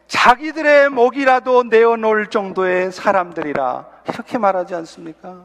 [0.07, 3.87] 자기들의 목이라도 내어놓을 정도의 사람들이라.
[4.09, 5.45] 이렇게 말하지 않습니까?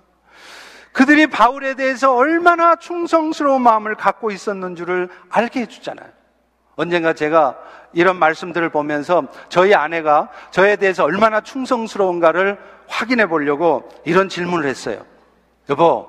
[0.93, 6.18] 그들이 바울에 대해서 얼마나 충성스러운 마음을 갖고 있었는 줄을 알게 해주잖아요.
[6.79, 7.57] 언젠가 제가
[7.91, 15.05] 이런 말씀들을 보면서 저희 아내가 저에 대해서 얼마나 충성스러운가를 확인해 보려고 이런 질문을 했어요.
[15.69, 16.07] 여보,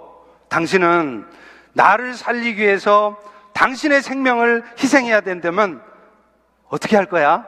[0.49, 1.27] 당신은
[1.73, 3.21] 나를 살리기 위해서
[3.53, 5.83] 당신의 생명을 희생해야 된다면
[6.69, 7.45] 어떻게 할 거야?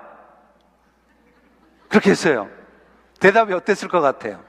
[1.88, 2.48] 그렇게 했어요.
[3.20, 4.42] 대답이 어땠을 것 같아요?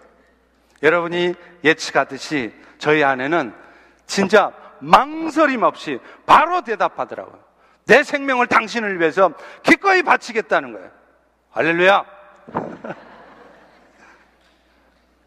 [0.82, 3.54] 여러분이 예측하듯이 저희 아내는
[4.08, 7.53] 진짜 망설임 없이 바로 대답하더라고요.
[7.86, 10.90] 내 생명을 당신을 위해서 기꺼이 바치겠다는 거예요.
[11.52, 12.06] 할렐루야!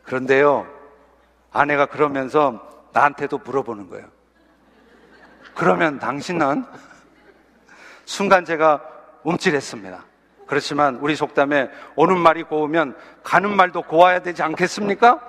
[0.04, 0.66] 그런데요,
[1.52, 4.06] 아내가 그러면서 나한테도 물어보는 거예요.
[5.54, 6.64] 그러면 당신은
[8.04, 8.82] 순간 제가
[9.24, 10.04] 움찔했습니다.
[10.46, 15.20] 그렇지만 우리 속담에 오는 말이 고우면 가는 말도 고와야 되지 않겠습니까?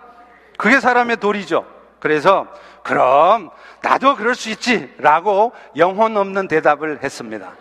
[0.58, 1.77] 그게 사람의 도리죠.
[2.00, 2.48] 그래서
[2.84, 3.50] 그럼
[3.82, 7.54] 나도 그럴 수 있지 라고 영혼 없는 대답을 했습니다.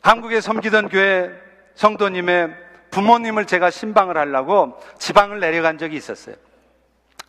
[0.00, 1.30] 한국에 섬기던 교회
[1.74, 2.54] 성도님의
[2.90, 6.36] 부모님을 제가 신방을 하려고 지방을 내려간 적이 있었어요.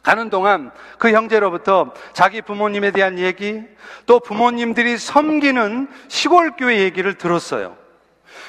[0.03, 3.61] 가는 동안 그 형제로부터 자기 부모님에 대한 얘기,
[4.05, 7.75] 또 부모님들이 섬기는 시골교회 얘기를 들었어요.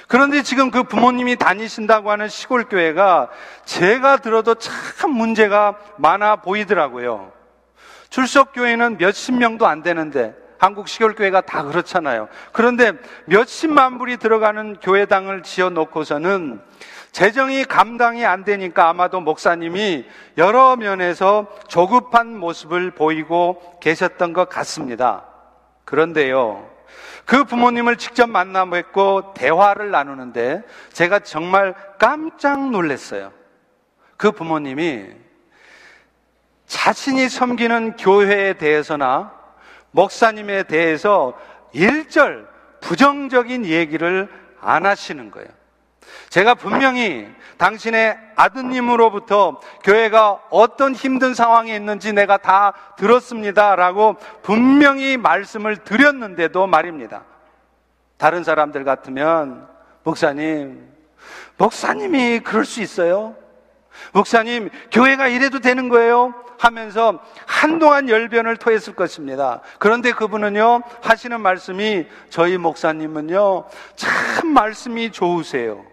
[0.06, 3.28] 그런데 지금 그 부모님이 다니신다고 하는 시골교회가
[3.64, 7.32] 제가 들어도 참 문제가 많아 보이더라고요.
[8.10, 12.28] 출석교회는 몇십 명도 안 되는데 한국 시골교회가 다 그렇잖아요.
[12.52, 12.92] 그런데
[13.26, 16.60] 몇십만 불이 들어가는 교회당을 지어 놓고서는
[17.12, 20.04] 재정이 감당이 안 되니까 아마도 목사님이
[20.36, 25.24] 여러 면에서 조급한 모습을 보이고 계셨던 것 같습니다.
[25.84, 26.68] 그런데요,
[27.24, 33.32] 그 부모님을 직접 만나 뵙고 대화를 나누는데 제가 정말 깜짝 놀랐어요.
[34.16, 35.06] 그 부모님이
[36.66, 39.32] 자신이 섬기는 교회에 대해서나
[39.90, 41.38] 목사님에 대해서
[41.72, 42.48] 일절
[42.80, 44.28] 부정적인 얘기를
[44.60, 45.48] 안 하시는 거예요.
[46.30, 53.76] 제가 분명히 당신의 아드님으로부터 교회가 어떤 힘든 상황에 있는지 내가 다 들었습니다.
[53.76, 57.24] 라고 분명히 말씀을 드렸는데도 말입니다.
[58.16, 59.68] 다른 사람들 같으면,
[60.04, 60.88] 목사님,
[61.56, 63.36] 목사님이 그럴 수 있어요?
[64.12, 66.34] 목사님, 교회가 이래도 되는 거예요?
[66.58, 69.60] 하면서 한동안 열변을 토했을 것입니다.
[69.78, 73.64] 그런데 그분은요, 하시는 말씀이 저희 목사님은요,
[73.94, 75.84] 참 말씀이 좋으세요.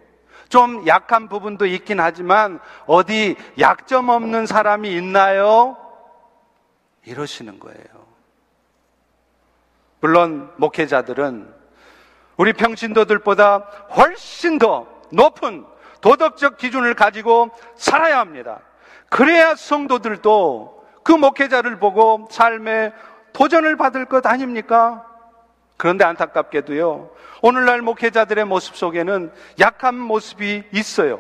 [0.49, 5.77] 좀 약한 부분도 있긴 하지만 어디 약점 없는 사람이 있나요?
[7.05, 8.05] 이러시는 거예요.
[9.99, 11.53] 물론 목회자들은
[12.38, 13.58] 우리 평신도들보다
[13.95, 15.65] 훨씬 더 높은
[16.01, 18.60] 도덕적 기준을 가지고 살아야 합니다.
[19.10, 22.93] 그래야 성도들도 그 목회자를 보고 삶에
[23.34, 25.05] 도전을 받을 것 아닙니까?
[25.77, 27.11] 그런데 안타깝게도요,
[27.41, 31.19] 오늘날 목회자들의 모습 속에는 약한 모습이 있어요.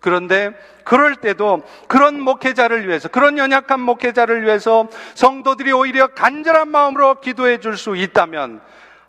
[0.00, 0.52] 그런데
[0.84, 7.76] 그럴 때도 그런 목회자를 위해서, 그런 연약한 목회자를 위해서 성도들이 오히려 간절한 마음으로 기도해 줄
[7.76, 8.60] 수 있다면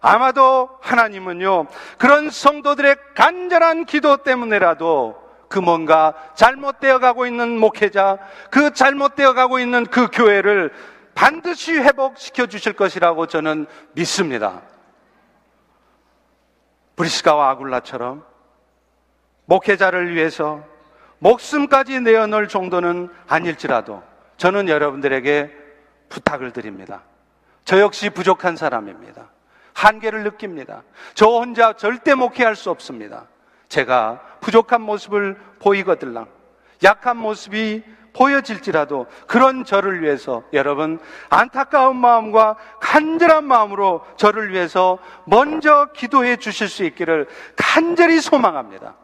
[0.02, 1.68] 아마도 하나님은요,
[1.98, 8.18] 그런 성도들의 간절한 기도 때문에라도 그 뭔가 잘못되어 가고 있는 목회자,
[8.50, 10.72] 그 잘못되어 가고 있는 그 교회를
[11.14, 14.62] 반드시 회복시켜 주실 것이라고 저는 믿습니다.
[16.96, 18.24] 브리스가와 아굴라처럼
[19.46, 20.64] 목회자를 위해서
[21.20, 24.02] 목숨까지 내어놓을 정도는 아닐지라도
[24.38, 25.52] 저는 여러분들에게
[26.10, 27.04] 부탁을 드립니다.
[27.64, 29.30] 저 역시 부족한 사람입니다.
[29.74, 30.84] 한계를 느낍니다.
[31.14, 33.28] 저 혼자 절대 목회할 수 없습니다.
[33.70, 36.28] 제가 부족한 모습을 보이거들랑
[36.84, 46.38] 약한 모습이 보여질지라도 그런 저를 위해서 여러분 안타까운 마음과 간절한 마음으로 저를 위해서 먼저 기도해
[46.38, 48.96] 주실 수 있기를 간절히 소망합니다.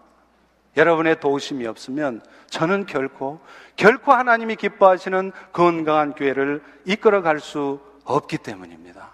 [0.76, 3.39] 여러분의 도우심이 없으면 저는 결코
[3.76, 9.12] 결코 하나님이 기뻐하시는 건강한 교회를 이끌어 갈 수 없기 때문입니다.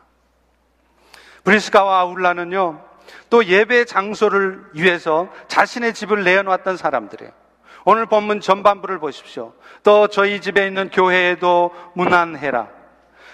[1.43, 2.79] 브리스가와 아울라는요,
[3.29, 7.32] 또 예배 장소를 위해서 자신의 집을 내어놨던 사람들이에요.
[7.86, 9.53] 오늘 본문 전반부를 보십시오.
[9.83, 12.67] 또 저희 집에 있는 교회에도 문안해라.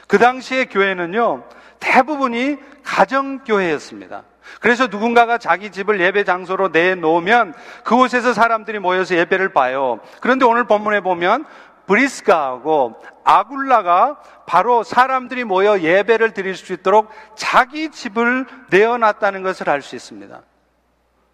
[0.07, 1.43] 그 당시의 교회는요,
[1.79, 4.23] 대부분이 가정교회였습니다.
[4.59, 9.99] 그래서 누군가가 자기 집을 예배 장소로 내놓으면 그곳에서 사람들이 모여서 예배를 봐요.
[10.21, 11.45] 그런데 오늘 본문에 보면
[11.85, 19.95] 브리스가하고 아굴라가 바로 사람들이 모여 예배를 드릴 수 있도록 자기 집을 내어놨다는 것을 알 수
[19.95, 20.41] 있습니다.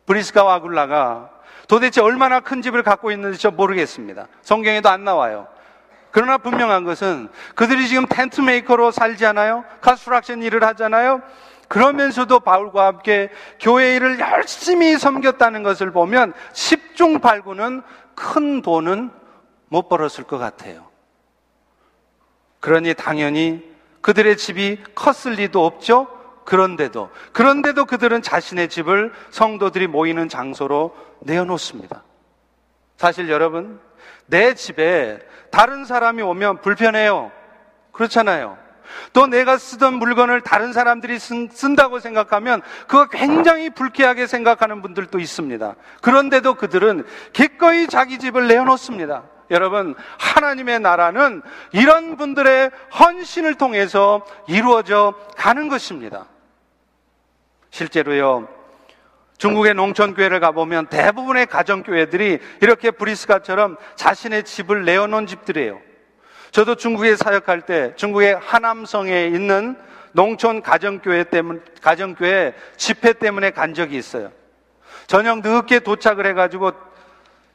[0.06, 1.30] 브리스가와 아굴라가
[1.68, 4.28] 도대체 얼마나 큰 집을 갖고 있는지 저 모르겠습니다.
[4.42, 5.48] 성경에도 안 나와요.
[6.12, 9.66] 그러나 분명한 것은 그들이 지금 tent maker로 살지 않아요?
[9.82, 11.22] construction 일을 하잖아요?
[11.68, 17.84] 그러면서도 바울과 함께 교회 일을 열심히 섬겼다는 것을 보면 10중 8구는
[18.16, 19.12] 큰 돈은
[19.68, 20.88] 못 벌었을 것 같아요.
[22.60, 26.08] 그러니 당연히 그들의 집이 컸을 리도 없죠?
[26.46, 32.04] 그런데도, 그런데도 그들은 자신의 집을 성도들이 모이는 장소로 내어놓습니다.
[32.98, 33.80] 사실 여러분,
[34.28, 35.20] 내 집에
[35.52, 37.32] 다른 사람이 오면 불편해요.
[37.92, 38.58] 그렇잖아요.
[39.14, 45.76] 또 내가 쓰던 물건을 다른 사람들이 쓴, 다고 생각하면 그거 굉장히 불쾌하게 생각하는 분들도 있습니다.
[46.02, 49.24] 그런데도 그들은 기꺼이 자기 집을 내어놓습니다.
[49.52, 56.28] 여러분, 하나님의 나라는 이런 분들의 헌신을 통해서 이루어져 가는 것입니다.
[57.76, 58.48] 실제로요,
[59.38, 65.82] 중국의 농촌교회를 가보면 대부분의 가정교회들이 이렇게 브리스가처럼 자신의 집을 내어놓은 집들이에요.
[66.52, 69.76] 저도 중국에 사역할 때 중국의 하남성에 있는
[70.14, 74.32] 농촌 가정교회 때문, 가정교회 집회 때문에 간 적이 있어요.
[75.08, 76.72] 저녁 늦게 도착을 해가지고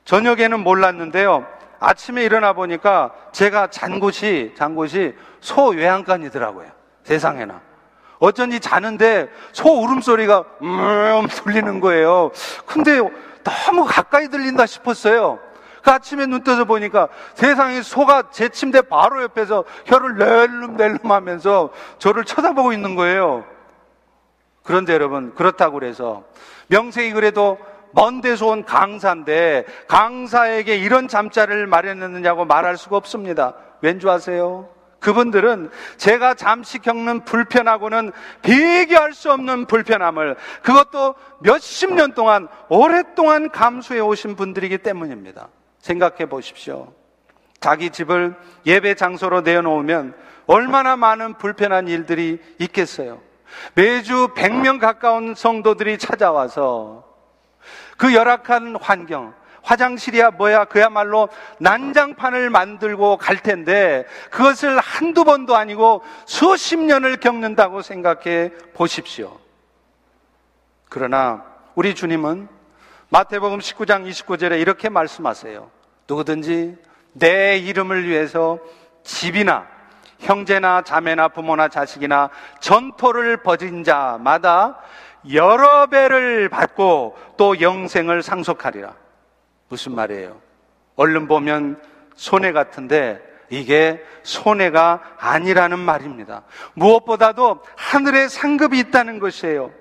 [0.05, 1.47] 저녁에는 몰랐는데요.
[1.79, 6.71] 아침에 일어나 보니까 제가 잔 곳이, 잔 곳이 소 외양간이더라고요.
[7.05, 7.70] 세상에나.
[8.21, 12.31] 어쩐지 자는데 소 울음소리가 음 들리는 거예요.
[12.67, 13.01] 근데
[13.43, 15.41] 너무 가까이 들린다 싶었어요.
[15.83, 22.25] 그 아침에 눈 떠서 보니까 세상에 소가 제 침대 바로 옆에서 혀를 낼름낼름 하면서 저를
[22.25, 23.45] 쳐다보고 있는 거예요.
[24.63, 26.23] 그런데 여러분, 그렇다고 그래서
[26.69, 27.59] 명색이 그래도
[27.93, 33.55] 먼 데서 온 강사인데 강사에게 이런 잠자리를 마련했느냐고 말할 수가 없습니다.
[33.81, 34.69] 왠 줄 아세요?
[35.01, 44.01] 그분들은 제가 잠시 겪는 불편하고는 비교할 수 없는 불편함을 그것도 몇십 년 동안 오랫동안 감수해
[44.01, 45.49] 오신 분들이기 때문입니다.
[45.79, 46.93] 생각해 보십시오.
[47.61, 48.35] 자기 집을
[48.67, 50.15] 예배 장소로 내어놓으면
[50.47, 53.21] 얼마나 많은 불편한 일들이 있겠어요.
[53.75, 57.05] 매주 100명 가까운 성도들이 찾아와서
[57.97, 66.79] 그 열악한 환경, 화장실이야 뭐야 그야말로 난장판을 만들고 갈 텐데 그것을 한두 번도 아니고 수십
[66.79, 69.39] 년을 겪는다고 생각해 보십시오.
[70.89, 71.45] 그러나
[71.75, 72.49] 우리 주님은
[73.11, 75.71] 마태복음 19장 29절에 이렇게 말씀하세요.
[76.09, 76.77] 누구든지
[77.13, 78.59] 내 이름을 위해서
[79.03, 79.67] 집이나
[80.21, 84.79] 형제나 자매나 부모나 자식이나 전토를 벌인 자마다
[85.33, 88.95] 여러 배를 받고 또 영생을 상속하리라.
[89.71, 90.37] 무슨 말이에요?
[90.97, 91.81] 얼른 보면
[92.15, 96.43] 손해 같은데 이게 손해가 아니라는 말입니다.
[96.75, 99.73] 무엇보다도 하늘의 상급이 있다는 것이에요.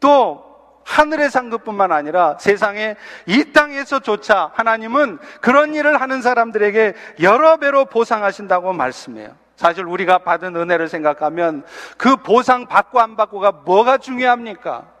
[0.00, 0.44] 또
[0.84, 9.34] 하늘의 상급뿐만 아니라 세상에 이 땅에서조차 하나님은 그런 일을 하는 사람들에게 여러 배로 보상하신다고 말씀해요.
[9.56, 11.64] 사실 우리가 받은 은혜를 생각하면
[11.96, 14.95] 그 보상 받고 안 받고가 뭐가 중요합니까?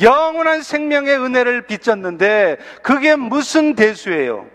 [0.00, 4.46] 영원한 생명의 은혜를 빚졌는데 그게 무슨 대수예요?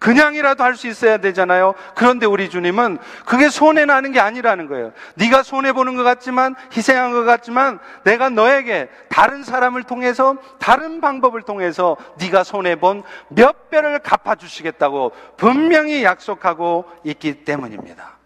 [0.00, 1.72] 그냥이라도 할 수 있어야 되잖아요.
[1.94, 4.92] 그런데 우리 주님은 그게 손해 나는 게 아니라는 거예요.
[5.14, 11.42] 네가 손해 보는 것 같지만 희생한 것 같지만 내가 너에게 다른 사람을 통해서 다른 방법을
[11.42, 18.18] 통해서 네가 손해 본 몇 배를 갚아 주시겠다고 분명히 약속하고 있기 때문입니다.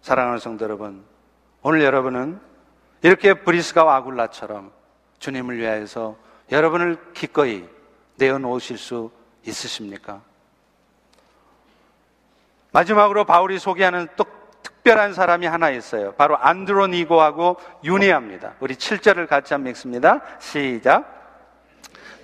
[0.00, 1.04] 사랑하는 성도 여러분,
[1.62, 2.40] 오늘 여러분은
[3.02, 4.72] 이렇게 브리스가와 아굴라처럼
[5.22, 6.16] 주님을 위하여서
[6.50, 7.64] 여러분을 기꺼이
[8.16, 9.10] 내어놓으실 수
[9.46, 10.20] 있으십니까?
[12.72, 14.24] 마지막으로 바울이 소개하는 또
[14.62, 16.12] 특별한 사람이 하나 있어요.
[16.14, 18.54] 바로 안드로니고하고 유니아입니다.
[18.58, 20.20] 우리 7절을 같이 한번 읽습니다.
[20.40, 21.21] 시작.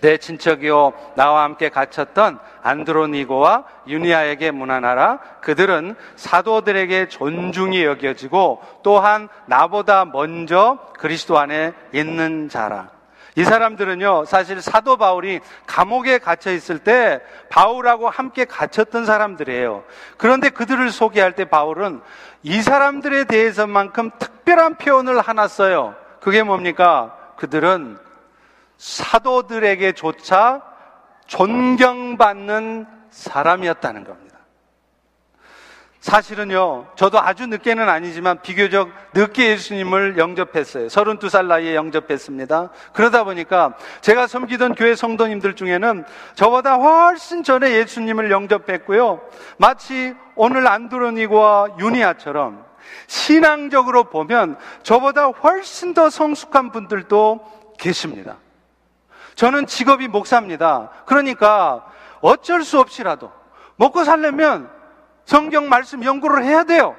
[0.01, 5.19] 내 친척이요 나와 함께 갇혔던 안드로니고와 유니아에게 문안하라.
[5.41, 12.91] 그들은 사도들에게 존중이 여겨지고 또한 나보다 먼저 그리스도 안에 있는 자라.
[13.39, 19.85] 이 사람들은요, 사실 사도 바울이 감옥에 갇혀 있을 때 바울하고 함께 갇혔던 사람들이에요.
[20.17, 22.01] 그런데 그들을 소개할 때 바울은
[22.43, 25.95] 이 사람들에 대해서만큼 특별한 표현을 하나 써요.
[26.21, 27.17] 그게 뭡니까?
[27.37, 27.99] 그들은
[28.79, 30.63] 사도들에게조차
[31.27, 34.29] 존경받는 사람이었다는 겁니다.
[36.01, 40.87] 사실은요, 저도 아주 늦게는 아니지만 비교적 늦게 예수님을 영접했어요.
[40.87, 42.71] 32살 나이에 영접했습니다.
[42.93, 49.21] 그러다 보니까 제가 섬기던 교회 성도님들 중에는 저보다 훨씬 전에 예수님을 영접했고요.
[49.59, 52.65] 마치 오늘 안드로니고와 유니아처럼
[53.09, 57.41] 신앙적으로 보면 저보다 훨씬 더 성숙한 분들도
[57.77, 58.37] 계십니다.
[59.39, 60.91] 저는 직업이 목사입니다.
[61.07, 61.87] 그러니까
[62.21, 63.31] 어쩔 수 없이라도
[63.77, 64.69] 먹고 살려면
[65.27, 66.97] 성경 말씀 연구를 해야 돼요.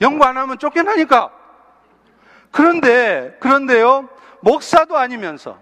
[0.00, 1.32] 연구 안 하면 쫓겨나니까.
[2.52, 5.58] 그런데, 그런데요, 목사도 아니면서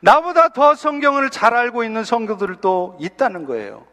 [0.00, 3.86] 나보다 더 성경을 잘 알고 있는 성도들도 있다는 거예요.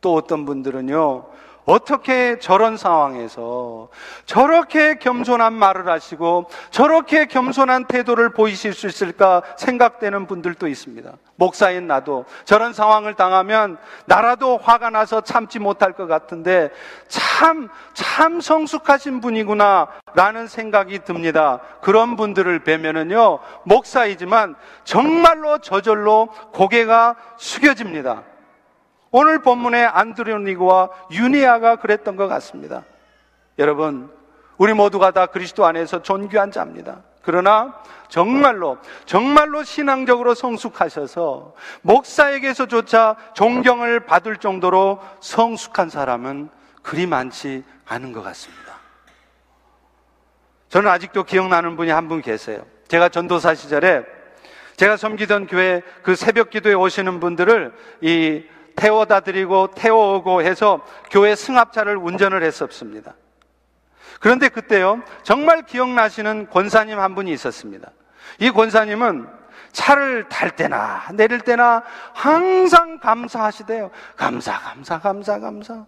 [0.00, 1.26] 또 어떤 분들은요,
[1.64, 3.88] 어떻게 저런 상황에서
[4.26, 11.12] 저렇게 겸손한 말을 하시고 저렇게 겸손한 태도를 보이실 수 있을까 생각되는 분들도 있습니다.
[11.36, 16.70] 목사인 나도 저런 상황을 당하면 나라도 화가 나서 참지 못할 것 같은데
[17.08, 21.60] 참, 참 성숙하신 분이구나 라는 생각이 듭니다.
[21.80, 24.54] 그런 분들을 뵈면은요, 목사이지만
[24.84, 28.22] 정말로 저절로 고개가 숙여집니다.
[29.12, 32.84] 오늘 본문의 안드로니고와 유니아가 그랬던 것 같습니다.
[33.58, 34.10] 여러분,
[34.56, 37.02] 우리 모두가 다 그리스도 안에서 존귀한 자입니다.
[37.22, 46.48] 그러나 정말로 정말로 신앙적으로 성숙하셔서 목사에게서조차 존경을 받을 정도로 성숙한 사람은
[46.82, 48.72] 그리 많지 않은 것 같습니다.
[50.68, 52.64] 저는 아직도 기억나는 분이 한 분 계세요.
[52.88, 54.04] 제가 전도사 시절에
[54.76, 58.42] 제가 섬기던 교회 그 새벽 기도에 오시는 분들을 이
[58.76, 63.14] 태워다 드리고 태워오고 해서 교회 승합차를 운전을 했었습니다.
[64.20, 67.90] 그런데 그때요, 정말 기억나시는 권사님 한 분이 있었습니다.
[68.38, 69.26] 이 권사님은
[69.72, 71.82] 차를 탈 때나 내릴 때나
[72.14, 73.90] 항상 감사하시대요.
[74.16, 75.84] 감사, 감사, 감사, 감사.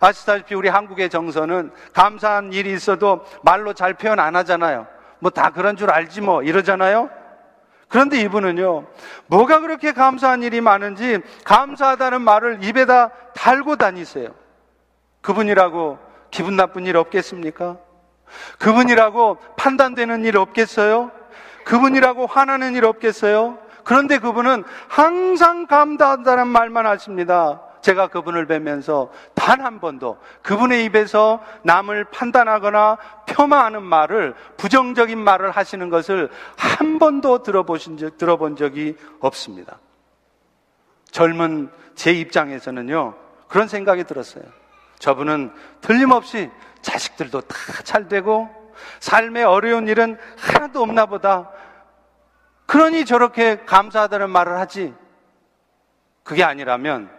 [0.00, 4.86] 아시다시피 우리 한국의 정서는 감사한 일이 있어도 말로 잘 표현 안 하잖아요.
[5.20, 7.08] 뭐 다 그런 줄 알지 뭐 이러잖아요.
[7.88, 8.84] 그런데 이분은요,
[9.26, 14.34] 뭐가 그렇게 감사한 일이 많은지 감사하다는 말을 입에다 달고 다니세요.
[15.20, 15.98] 그분이라고
[16.30, 17.78] 기분 나쁜 일 없겠습니까?
[18.58, 21.10] 그분이라고 판단되는 일 없겠어요?
[21.64, 23.58] 그분이라고 화나는 일 없겠어요?
[23.84, 27.60] 그런데 그분은 항상 감사한다는 말만 하십니다.
[27.82, 29.12] 제가 그분을 뵈면서
[29.46, 37.44] 단 한 번도 그분의 입에서 남을 판단하거나 폄하하는 말을 부정적인 말을 하시는 것을 한 번도
[37.44, 39.78] 들어보신 적, 들어본 적이 없습니다.
[41.12, 43.14] 젊은 제 입장에서는요,
[43.46, 44.42] 그런 생각이 들었어요.
[44.98, 46.50] 저분은 틀림없이
[46.82, 48.50] 자식들도 다 잘 되고
[48.98, 51.50] 삶의 어려운 일은 하나도 없나 보다.
[52.66, 54.92] 그러니 저렇게 감사하다는 말을 하지.
[56.24, 57.16] 그게 아니라면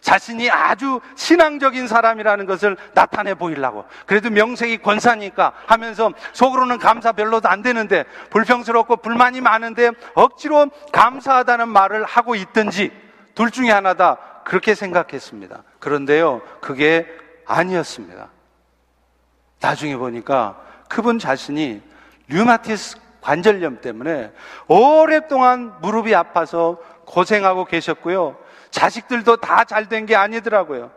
[0.00, 3.84] 자신이 아주 신앙적인 사람이라는 것을 나타내 보이려고.
[4.06, 12.04] 그래도 명색이 권사니까 하면서 속으로는 감사 별로도 안 되는데 불평스럽고 불만이 많은데 억지로 감사하다는 말을
[12.04, 12.92] 하고 있든지
[13.34, 14.18] 둘 중에 하나다.
[14.44, 15.62] 그렇게 생각했습니다.
[15.78, 17.06] 그런데요, 그게
[17.46, 18.28] 아니었습니다.
[19.60, 21.82] 나중에 보니까 그분 자신이
[22.28, 24.32] 류마티스 관절염 때문에
[24.68, 28.36] 오랫동안 무릎이 아파서 고생하고 계셨고요.
[28.74, 30.90] 자식들도 다 잘 된 게 아니더라고요.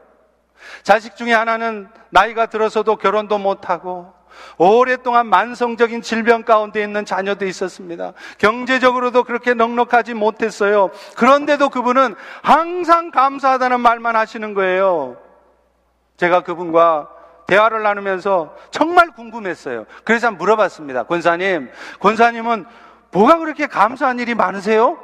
[0.81, 4.11] 자식 중에 하나는 나이가 들어서도 결혼도 못하고
[4.57, 8.13] 오랫동안 만성적인 질병 가운데 있는 자녀도 있었습니다.
[8.39, 10.89] 경제적으로도 그렇게 넉넉하지 못했어요.
[11.15, 15.17] 그런데도 그분은 항상 감사하다는 말만 하시는 거예요.
[16.17, 17.09] 제가 그분과
[17.45, 19.85] 대화를 나누면서 정말 궁금했어요.
[20.03, 21.03] 그래서 물어봤습니다.
[21.03, 21.69] 권사님,
[21.99, 22.65] 권사님은
[23.11, 24.97] 뭐가 그렇게 감사한 일이 많으세요?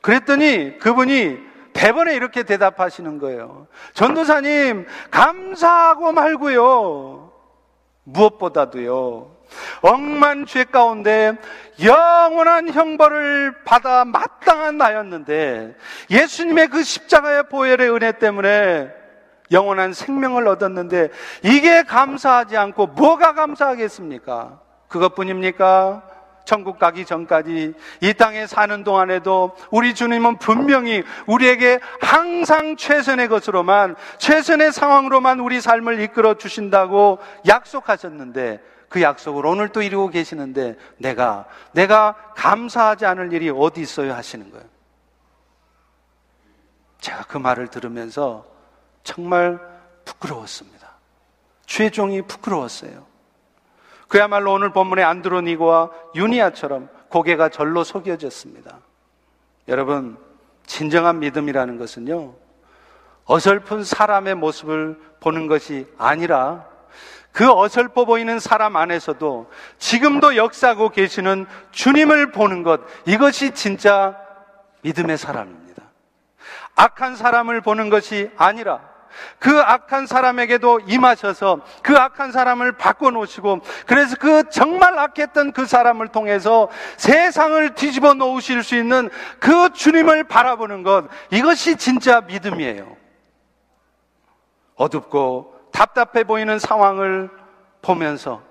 [0.00, 3.66] 그랬더니 그분이 대번에 이렇게 대답하시는 거예요.
[3.94, 7.32] 전도사님, 감사하고 말고요.
[8.04, 9.40] 무엇보다도요.
[9.82, 11.36] 억만 죄 가운데
[11.82, 15.74] 영원한 형벌을 받아 마땅한 나였는데
[16.10, 18.90] 예수님의 그 십자가의 보혈의 은혜 때문에
[19.50, 21.08] 영원한 생명을 얻었는데
[21.42, 24.60] 이게 감사하지 않고 뭐가 감사하겠습니까?
[24.88, 26.02] 그것뿐입니까?
[26.50, 34.72] 천국 가기 전까지 이 땅에 사는 동안에도 우리 주님은 분명히 우리에게 항상 최선의 것으로만, 최선의
[34.72, 43.06] 상황으로만 우리 삶을 이끌어 주신다고 약속하셨는데 그 약속을 오늘 또 이루고 계시는데 내가, 내가 감사하지
[43.06, 44.66] 않을 일이 어디 있어요 하시는 거예요.
[46.98, 48.44] 제가 그 말을 들으면서
[49.04, 49.60] 정말
[50.04, 50.88] 부끄러웠습니다.
[51.64, 53.09] 최종이 부끄러웠어요.
[54.10, 58.80] 그야말로 오늘 본문의 안드로니고와 유니아처럼 고개가 절로 속여졌습니다.
[59.68, 60.18] 여러분,
[60.66, 62.34] 진정한 믿음이라는 것은요,
[63.26, 66.66] 어설픈 사람의 모습을 보는 것이 아니라
[67.30, 69.48] 그 어설퍼 보이는 사람 안에서도
[69.78, 74.18] 지금도 역사하고 계시는 주님을 보는 것, 이것이 진짜
[74.82, 75.84] 믿음의 사람입니다.
[76.74, 78.89] 악한 사람을 보는 것이 아니라
[79.38, 86.68] 그 악한 사람에게도 임하셔서 그 악한 사람을 바꿔놓으시고 그래서 그 정말 악했던 그 사람을 통해서
[86.96, 92.96] 세상을 뒤집어 놓으실 수 있는 그 주님을 바라보는 것 이것이 진짜 믿음이에요.
[94.76, 97.30] 어둡고 답답해 보이는 상황을
[97.82, 98.42] 보면서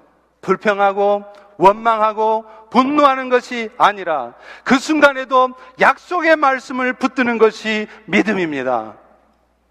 [0.41, 1.25] 불평하고
[1.57, 4.33] 원망하고 분노하는 것이 아니라
[4.63, 5.49] 그 순간에도
[5.79, 8.95] 약속의 말씀을 붙드는 것이 믿음입니다.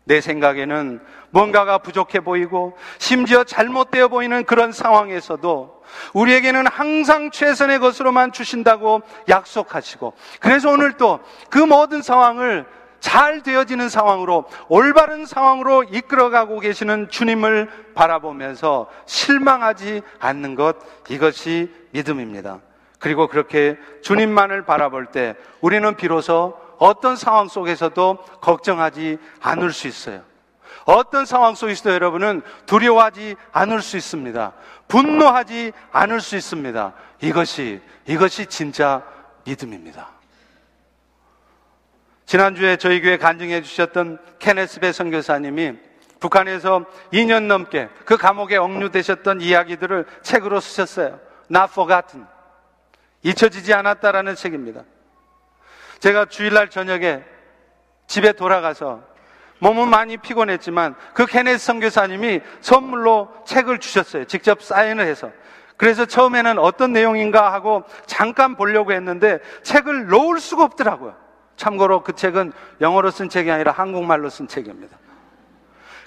[0.08, 1.00] 내 생각에는
[1.30, 5.82] 뭔가가 부족해 보이고 심지어 잘못되어 보이는 그런 상황에서도
[6.14, 12.64] 우리에게는 항상 최선의 것으로만 주신다고 약속하시고 그래서 오늘 또 그 모든 상황을
[13.00, 20.76] 잘 되어지는 상황으로 올바른 상황으로 이끌어가고 계시는 주님을 바라보면서 실망하지 않는 것
[21.08, 22.60] 이것이 믿음입니다.
[22.98, 30.22] 그리고 그렇게 주님만을 바라볼 때 우리는 비로소 어떤 상황 속에서도 걱정하지 않을 수 있어요.
[30.84, 34.52] 어떤 상황 속에서도 여러분은 두려워하지 않을 수 있습니다.
[34.88, 36.94] 분노하지 않을 수 있습니다.
[37.20, 39.02] 이것이, 이것이 진짜
[39.44, 40.08] 믿음입니다.
[42.24, 45.78] 지난주에 저희 교회 간증해 주셨던 케네스베 선교사님이
[46.20, 51.20] 북한에서 2년 넘게 그 감옥에 억류되셨던 이야기들을 책으로 쓰셨어요.
[51.50, 52.26] Not Forgotten.
[53.22, 54.84] 잊혀지지 않았다라는 책입니다.
[56.00, 57.22] 제가 주일날 저녁에
[58.06, 59.02] 집에 돌아가서
[59.60, 64.24] 몸은 많이 피곤했지만 그 케네스 선교사님이 선물로 책을 주셨어요.
[64.24, 65.30] 직접 사인을 해서.
[65.76, 71.14] 그래서 처음에는 어떤 내용인가 하고 잠깐 보려고 했는데 책을 놓을 수가 없더라고요.
[71.56, 74.96] 참고로 그 책은 영어로 쓴 책이 아니라 한국말로 쓴 책입니다.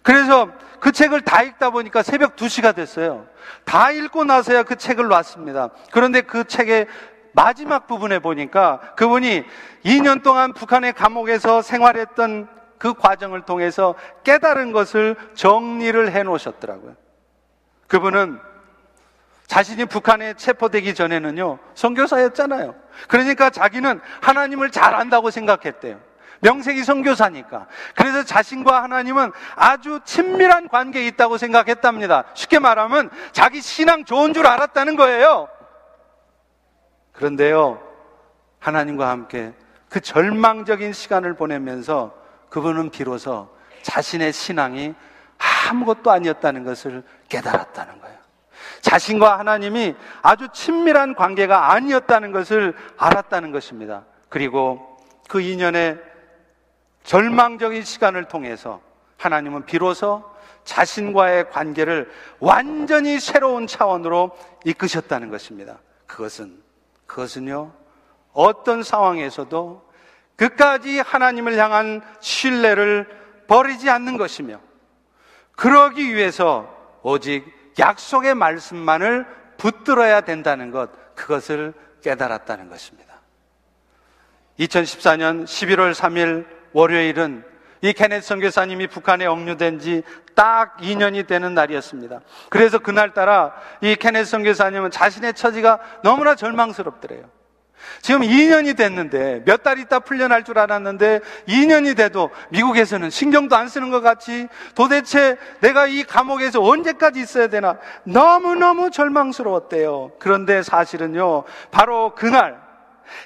[0.04, 3.28] 그래서 그 책을 다 읽다 보니까 새벽 2시가 됐어요.
[3.66, 5.70] 다 읽고 나서야 그 책을 놨습니다.
[5.92, 6.88] 그런데 그 책의
[7.34, 9.44] 마지막 부분에 보니까 그분이
[9.86, 16.96] 2년 동안 북한의 감옥에서 생활했던 그 과정을 통해서 깨달은 것을 정리를 해 놓으셨더라고요.
[17.88, 18.40] 그분은
[19.48, 22.74] 자신이 북한에 체포되기 전에는요, 선교사였잖아요.
[23.08, 26.00] 그러니까 자기는 하나님을 잘 안다고 생각했대요.
[26.40, 27.68] 명색이 선교사니까.
[27.96, 32.24] 그래서 자신과 하나님은 아주 친밀한 관계에 있다고 생각했답니다.
[32.34, 35.50] 쉽게 말하면 자기 신앙 좋은 줄 알았다는 거예요.
[37.22, 37.80] 그런데요,
[38.58, 39.54] 하나님과 함께
[39.90, 42.16] 그 절망적인 시간을 보내면서
[42.50, 43.48] 그분은 비로소
[43.84, 44.96] 자신의 신앙이
[45.70, 48.18] 아무것도 아니었다는 것을 깨달았다는 거예요.
[48.82, 54.04] 자신과 하나님이 아주 친밀한 관계가 아니었다는 것을 알았다는 것입니다.
[54.28, 54.98] 그리고
[55.30, 56.00] 그 인연의
[57.04, 58.82] 절망적인 시간을 통해서
[59.18, 60.24] 하나님은 비로소
[60.64, 65.78] 자신과의 관계를 완전히 새로운 차원으로 이끄셨다는 것입니다.
[66.08, 66.71] 그것은,
[67.12, 67.74] 그것은요,
[68.32, 69.92] 어떤 상황에서도
[70.38, 73.06] 끝까지 하나님을 향한 신뢰를
[73.48, 74.62] 버리지 않는 것이며,
[75.58, 77.46] 그러기 위해서 오직
[77.78, 83.20] 약속의 말씀만을 붙들어야 된다는 것, 그것을 깨달았다는 것입니다.
[84.60, 87.44] 2014년 11월 3일 월요일은
[87.82, 90.04] 이 케넷 선교사님이 북한에 억류된 지
[90.36, 92.22] 딱 2년이 되는 날이었습니다.
[92.50, 97.24] 그래서 그날따라 이 케넷 선교사님은 자신의 처지가 너무나 절망스럽더래요.
[98.02, 103.90] 지금 2년이 됐는데 몇 달 있다 풀려날 줄 알았는데 2년이 돼도 미국에서는 신경도 안 쓰는
[103.90, 110.14] 것 같이 도대체 내가 이 감옥에서 언제까지 있어야 되나 너무너무 절망스러웠대요.
[110.20, 112.60] 그런데 사실은요, 바로 그날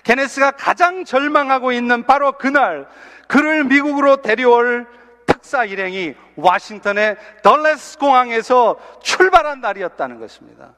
[0.03, 2.87] 케네스가 가장 절망하고 있는 바로 그날
[3.28, 4.88] 그를 미국으로 데려올
[5.26, 10.73] 특사 일행이 워싱턴의 덜레스 공항에서 출발한 날이었다는 것입니다.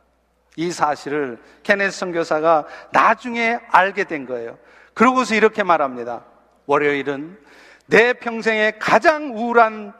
[0.55, 4.57] 이 사실을 케네스 선교사가 나중에 알게 된 거예요.
[4.93, 6.25] 그러고서 이렇게 말합니다.
[6.65, 7.37] 월요일은
[7.85, 9.93] 내 평생의 가장 우울한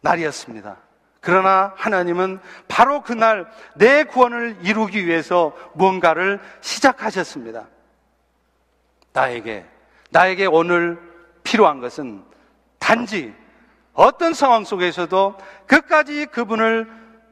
[0.00, 0.76] 날이었습니다.
[1.20, 7.66] 그러나 하나님은 바로 그날 내 구원을 이루기 위해서 무언가를 시작하셨습니다.
[9.12, 9.64] 나에게,
[10.10, 11.07] 나에게 오늘
[11.48, 12.22] 필요한 것은
[12.78, 13.32] 단지
[13.94, 16.86] 어떤 상황 속에서도 끝까지 그분을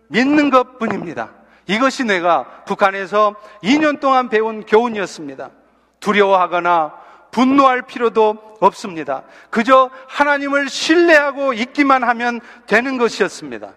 [0.08, 1.32] 믿는 것 뿐입니다.
[1.66, 5.50] 이것이 내가 북한에서 2년 동안 배운 교훈이었습니다.
[6.00, 6.94] 두려워하거나
[7.30, 9.24] 분노할 필요도 없습니다.
[9.50, 13.74] 그저 하나님을 신뢰하고 있기만 하면 되는 것이었습니다.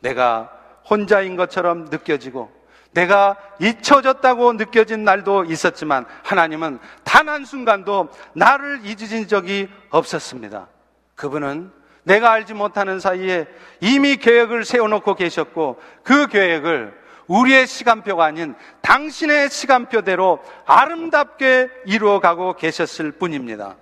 [0.00, 0.50] 내가
[0.90, 2.50] 혼자인 것처럼 느껴지고
[2.98, 10.66] 내가 잊혀졌다고 느껴진 날도 있었지만 하나님은 단 한순간도 나를 잊으신 적이 없었습니다.
[11.14, 11.70] 그분은
[12.02, 13.46] 내가 알지 못하는 사이에
[13.80, 23.76] 이미 계획을 세워놓고 계셨고 그 계획을 우리의 시간표가 아닌 당신의 시간표대로 아름답게 이루어가고 계셨을 뿐입니다.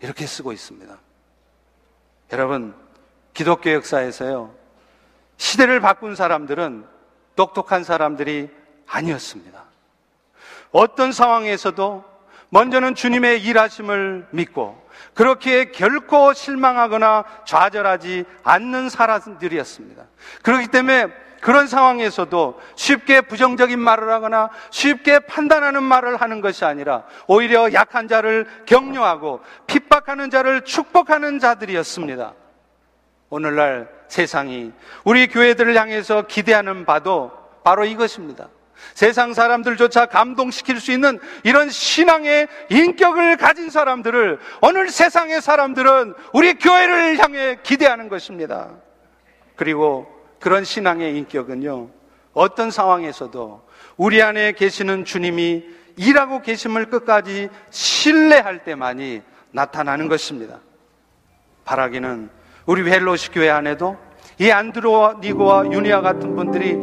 [0.00, 0.96] 이렇게 쓰고 있습니다.
[2.32, 2.74] 여러분,
[3.32, 4.52] 기독교 역사에서요,
[5.36, 6.95] 시대를 바꾼 사람들은
[7.36, 8.50] 똑똑한 사람들이
[8.86, 9.62] 아니었습니다.
[10.72, 12.04] 어떤 상황에서도
[12.48, 20.04] 먼저는 주님의 일하심을 믿고 그렇게 결코 실망하거나 좌절하지 않는 사람들이었습니다.
[20.42, 21.08] 그렇기 때문에
[21.40, 28.46] 그런 상황에서도 쉽게 부정적인 말을 하거나 쉽게 판단하는 말을 하는 것이 아니라 오히려 약한 자를
[28.66, 32.32] 격려하고 핍박하는 자를 축복하는 자들이었습니다.
[33.28, 34.72] 오늘날 세상이
[35.04, 37.32] 우리 교회들을 향해서 기대하는 바도
[37.64, 38.48] 바로 이것입니다.
[38.94, 47.18] 세상 사람들조차 감동시킬 수 있는 이런 신앙의 인격을 가진 사람들을 오늘 세상의 사람들은 우리 교회를
[47.18, 48.70] 향해 기대하는 것입니다.
[49.56, 50.06] 그리고
[50.38, 51.90] 그런 신앙의 인격은요,
[52.34, 53.66] 어떤 상황에서도
[53.96, 55.64] 우리 안에 계시는 주님이
[55.96, 59.22] 일하고 계심을 끝까지 신뢰할 때만이
[59.52, 60.60] 나타나는 것입니다.
[61.64, 62.28] 바라기는
[62.66, 63.96] 우리 휄로쉽 교회 안에도
[64.38, 66.74] 이 안드로니고와 유니아 같은 분들이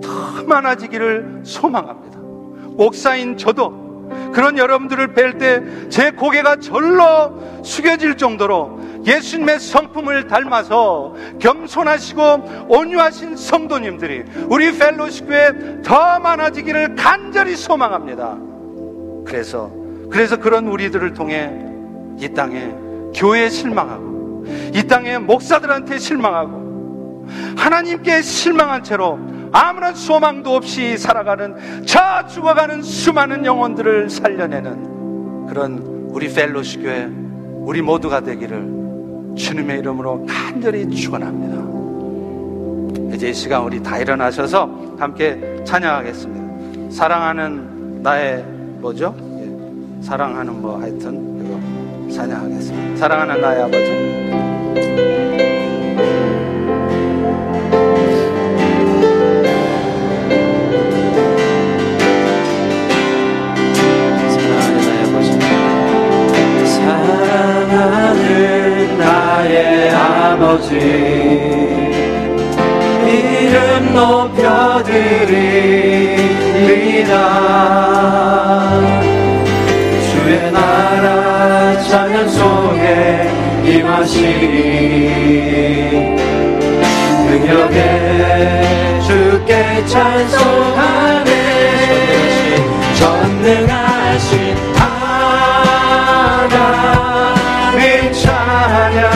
[0.00, 2.18] 더 많아지기를 소망합니다.
[2.76, 3.84] 목사인 저도
[4.32, 14.24] 그런 여러분들을 뵐 때 제 고개가 절로 숙여질 정도로 예수님의 성품을 닮아서 겸손하시고 온유하신 성도님들이
[14.48, 18.38] 우리 휄로쉽교회에 더 많아지기를 간절히 소망합니다.
[19.26, 19.70] 그래서
[20.10, 21.50] 그래서 그런 우리들을 통해
[22.18, 22.72] 이 땅에
[23.14, 24.13] 교회에 실망하고
[24.74, 27.26] 이 땅에 목사들한테 실망하고
[27.56, 29.18] 하나님께 실망한 채로
[29.52, 35.78] 아무런 소망도 없이 살아가는 저 죽어가는 수많은 영혼들을 살려내는 그런
[36.10, 37.08] 우리 펠로시 교회
[37.64, 41.64] 우리 모두가 되기를 주님의 이름으로 간절히 축원합니다.
[43.14, 46.90] 이제 이 시간 우리 다 일어나셔서 함께 찬양하겠습니다.
[46.90, 48.42] 사랑하는 나의
[48.80, 49.14] 뭐죠?
[49.38, 51.33] 예, 사랑하는 뭐 하여튼
[52.10, 52.96] 찬양하겠습니다.
[52.96, 55.33] 사랑하는 나의 아버지.
[84.04, 84.28] 하시니
[87.26, 91.30] 능력에 주께 찬송하네.
[92.98, 96.22] 전능하신 하나님
[98.12, 99.10] 찬양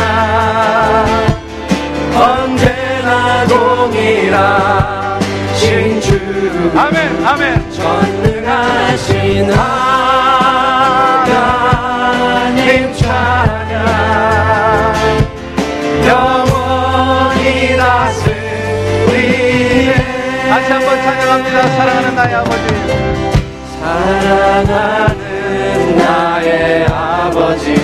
[3.47, 5.19] 동일하
[5.55, 6.19] 신 주.
[6.75, 7.71] 아멘 아멘.
[7.73, 9.98] 전능하신 하나님
[21.29, 22.63] 찬양합니다 사랑하는 나의 아버지.
[24.65, 27.75] 사랑하는 나의 아버지.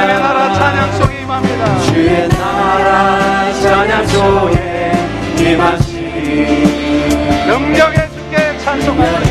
[0.00, 1.78] 주의 나라 찬양 속에 임합니다.
[1.80, 4.92] 주의 나라 찬양 속에
[5.40, 5.92] 임하시.
[7.46, 9.23] 능력에 주께 찬송하네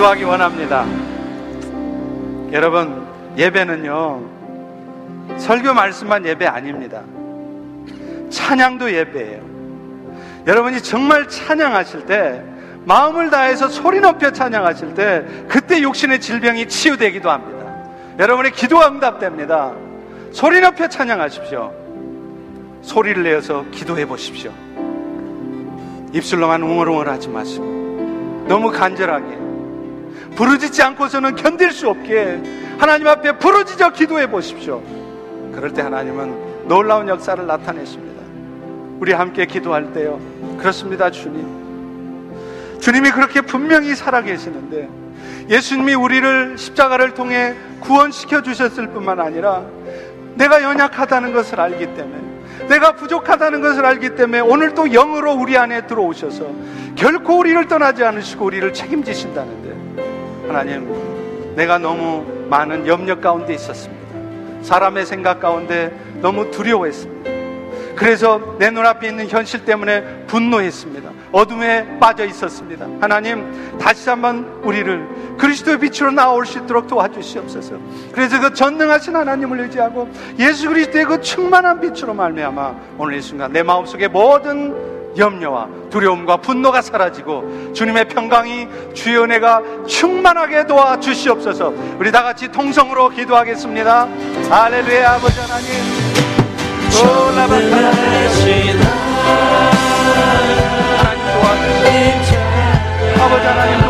[0.00, 0.86] 기도하기 원합니다.
[2.52, 4.22] 여러분 예배는요
[5.36, 7.02] 설교 말씀만 예배 아닙니다.
[8.30, 9.42] 찬양도 예배예요.
[10.46, 12.42] 여러분이 정말 찬양하실 때
[12.86, 17.84] 마음을 다해서 소리 높여 찬양하실 때 그때 육신의 질병이 치유되기도 합니다.
[18.18, 19.74] 여러분의 기도가 응답됩니다.
[20.32, 21.74] 소리 높여 찬양하십시오.
[22.80, 24.50] 소리를 내어서 기도해 보십시오.
[26.14, 29.49] 입술로만 웅얼웅얼 하지 마시고 너무 간절하게
[30.36, 32.40] 부르짖지 않고서는 견딜 수 없게
[32.78, 34.82] 하나님 앞에 부르짖어 기도해 보십시오.
[35.54, 38.20] 그럴 때 하나님은 놀라운 역사를 나타내십니다.
[39.00, 40.20] 우리 함께 기도할 때요.
[40.58, 42.78] 그렇습니다, 주님.
[42.80, 44.88] 주님이 그렇게 분명히 살아계시는데
[45.48, 49.64] 예수님이 우리를 십자가를 통해 구원시켜 주셨을 뿐만 아니라
[50.34, 52.30] 내가 연약하다는 것을 알기 때문에
[52.68, 56.46] 내가 부족하다는 것을 알기 때문에 오늘 또 영으로 우리 안에 들어오셔서
[56.94, 59.69] 결코 우리를 떠나지 않으시고 우리를 책임지신다는데
[60.50, 64.00] 하나님 내가 너무 많은 염려 가운데 있었습니다.
[64.62, 67.30] 사람의 생각 가운데 너무 두려워했습니다.
[67.94, 71.10] 그래서 내 눈앞에 있는 현실 때문에 분노했습니다.
[71.30, 72.86] 어둠에 빠져 있었습니다.
[73.00, 77.76] 하나님, 다시 한번 우리를 그리스도의 빛으로 나올 수 있도록 도와주시옵소서.
[78.12, 83.62] 그래서 그 전능하신 하나님을 의지하고 예수 그리스도의 그 충만한 빛으로 말미암아 오늘 이 순간 내
[83.62, 91.72] 마음속에 모든 염려와 두려움과 분노가 사라지고 주님의 평강이 주의 은혜가 충만하게 도와 주시옵소서.
[91.98, 94.08] 우리 다 같이 통성으로 기도하겠습니다.
[94.48, 95.68] 할렐루야 아버지 하나님.
[97.02, 97.76] 올라바타
[100.98, 102.40] 하나님 도와주시옵소서.
[103.20, 103.88] 아버지 하나님 도와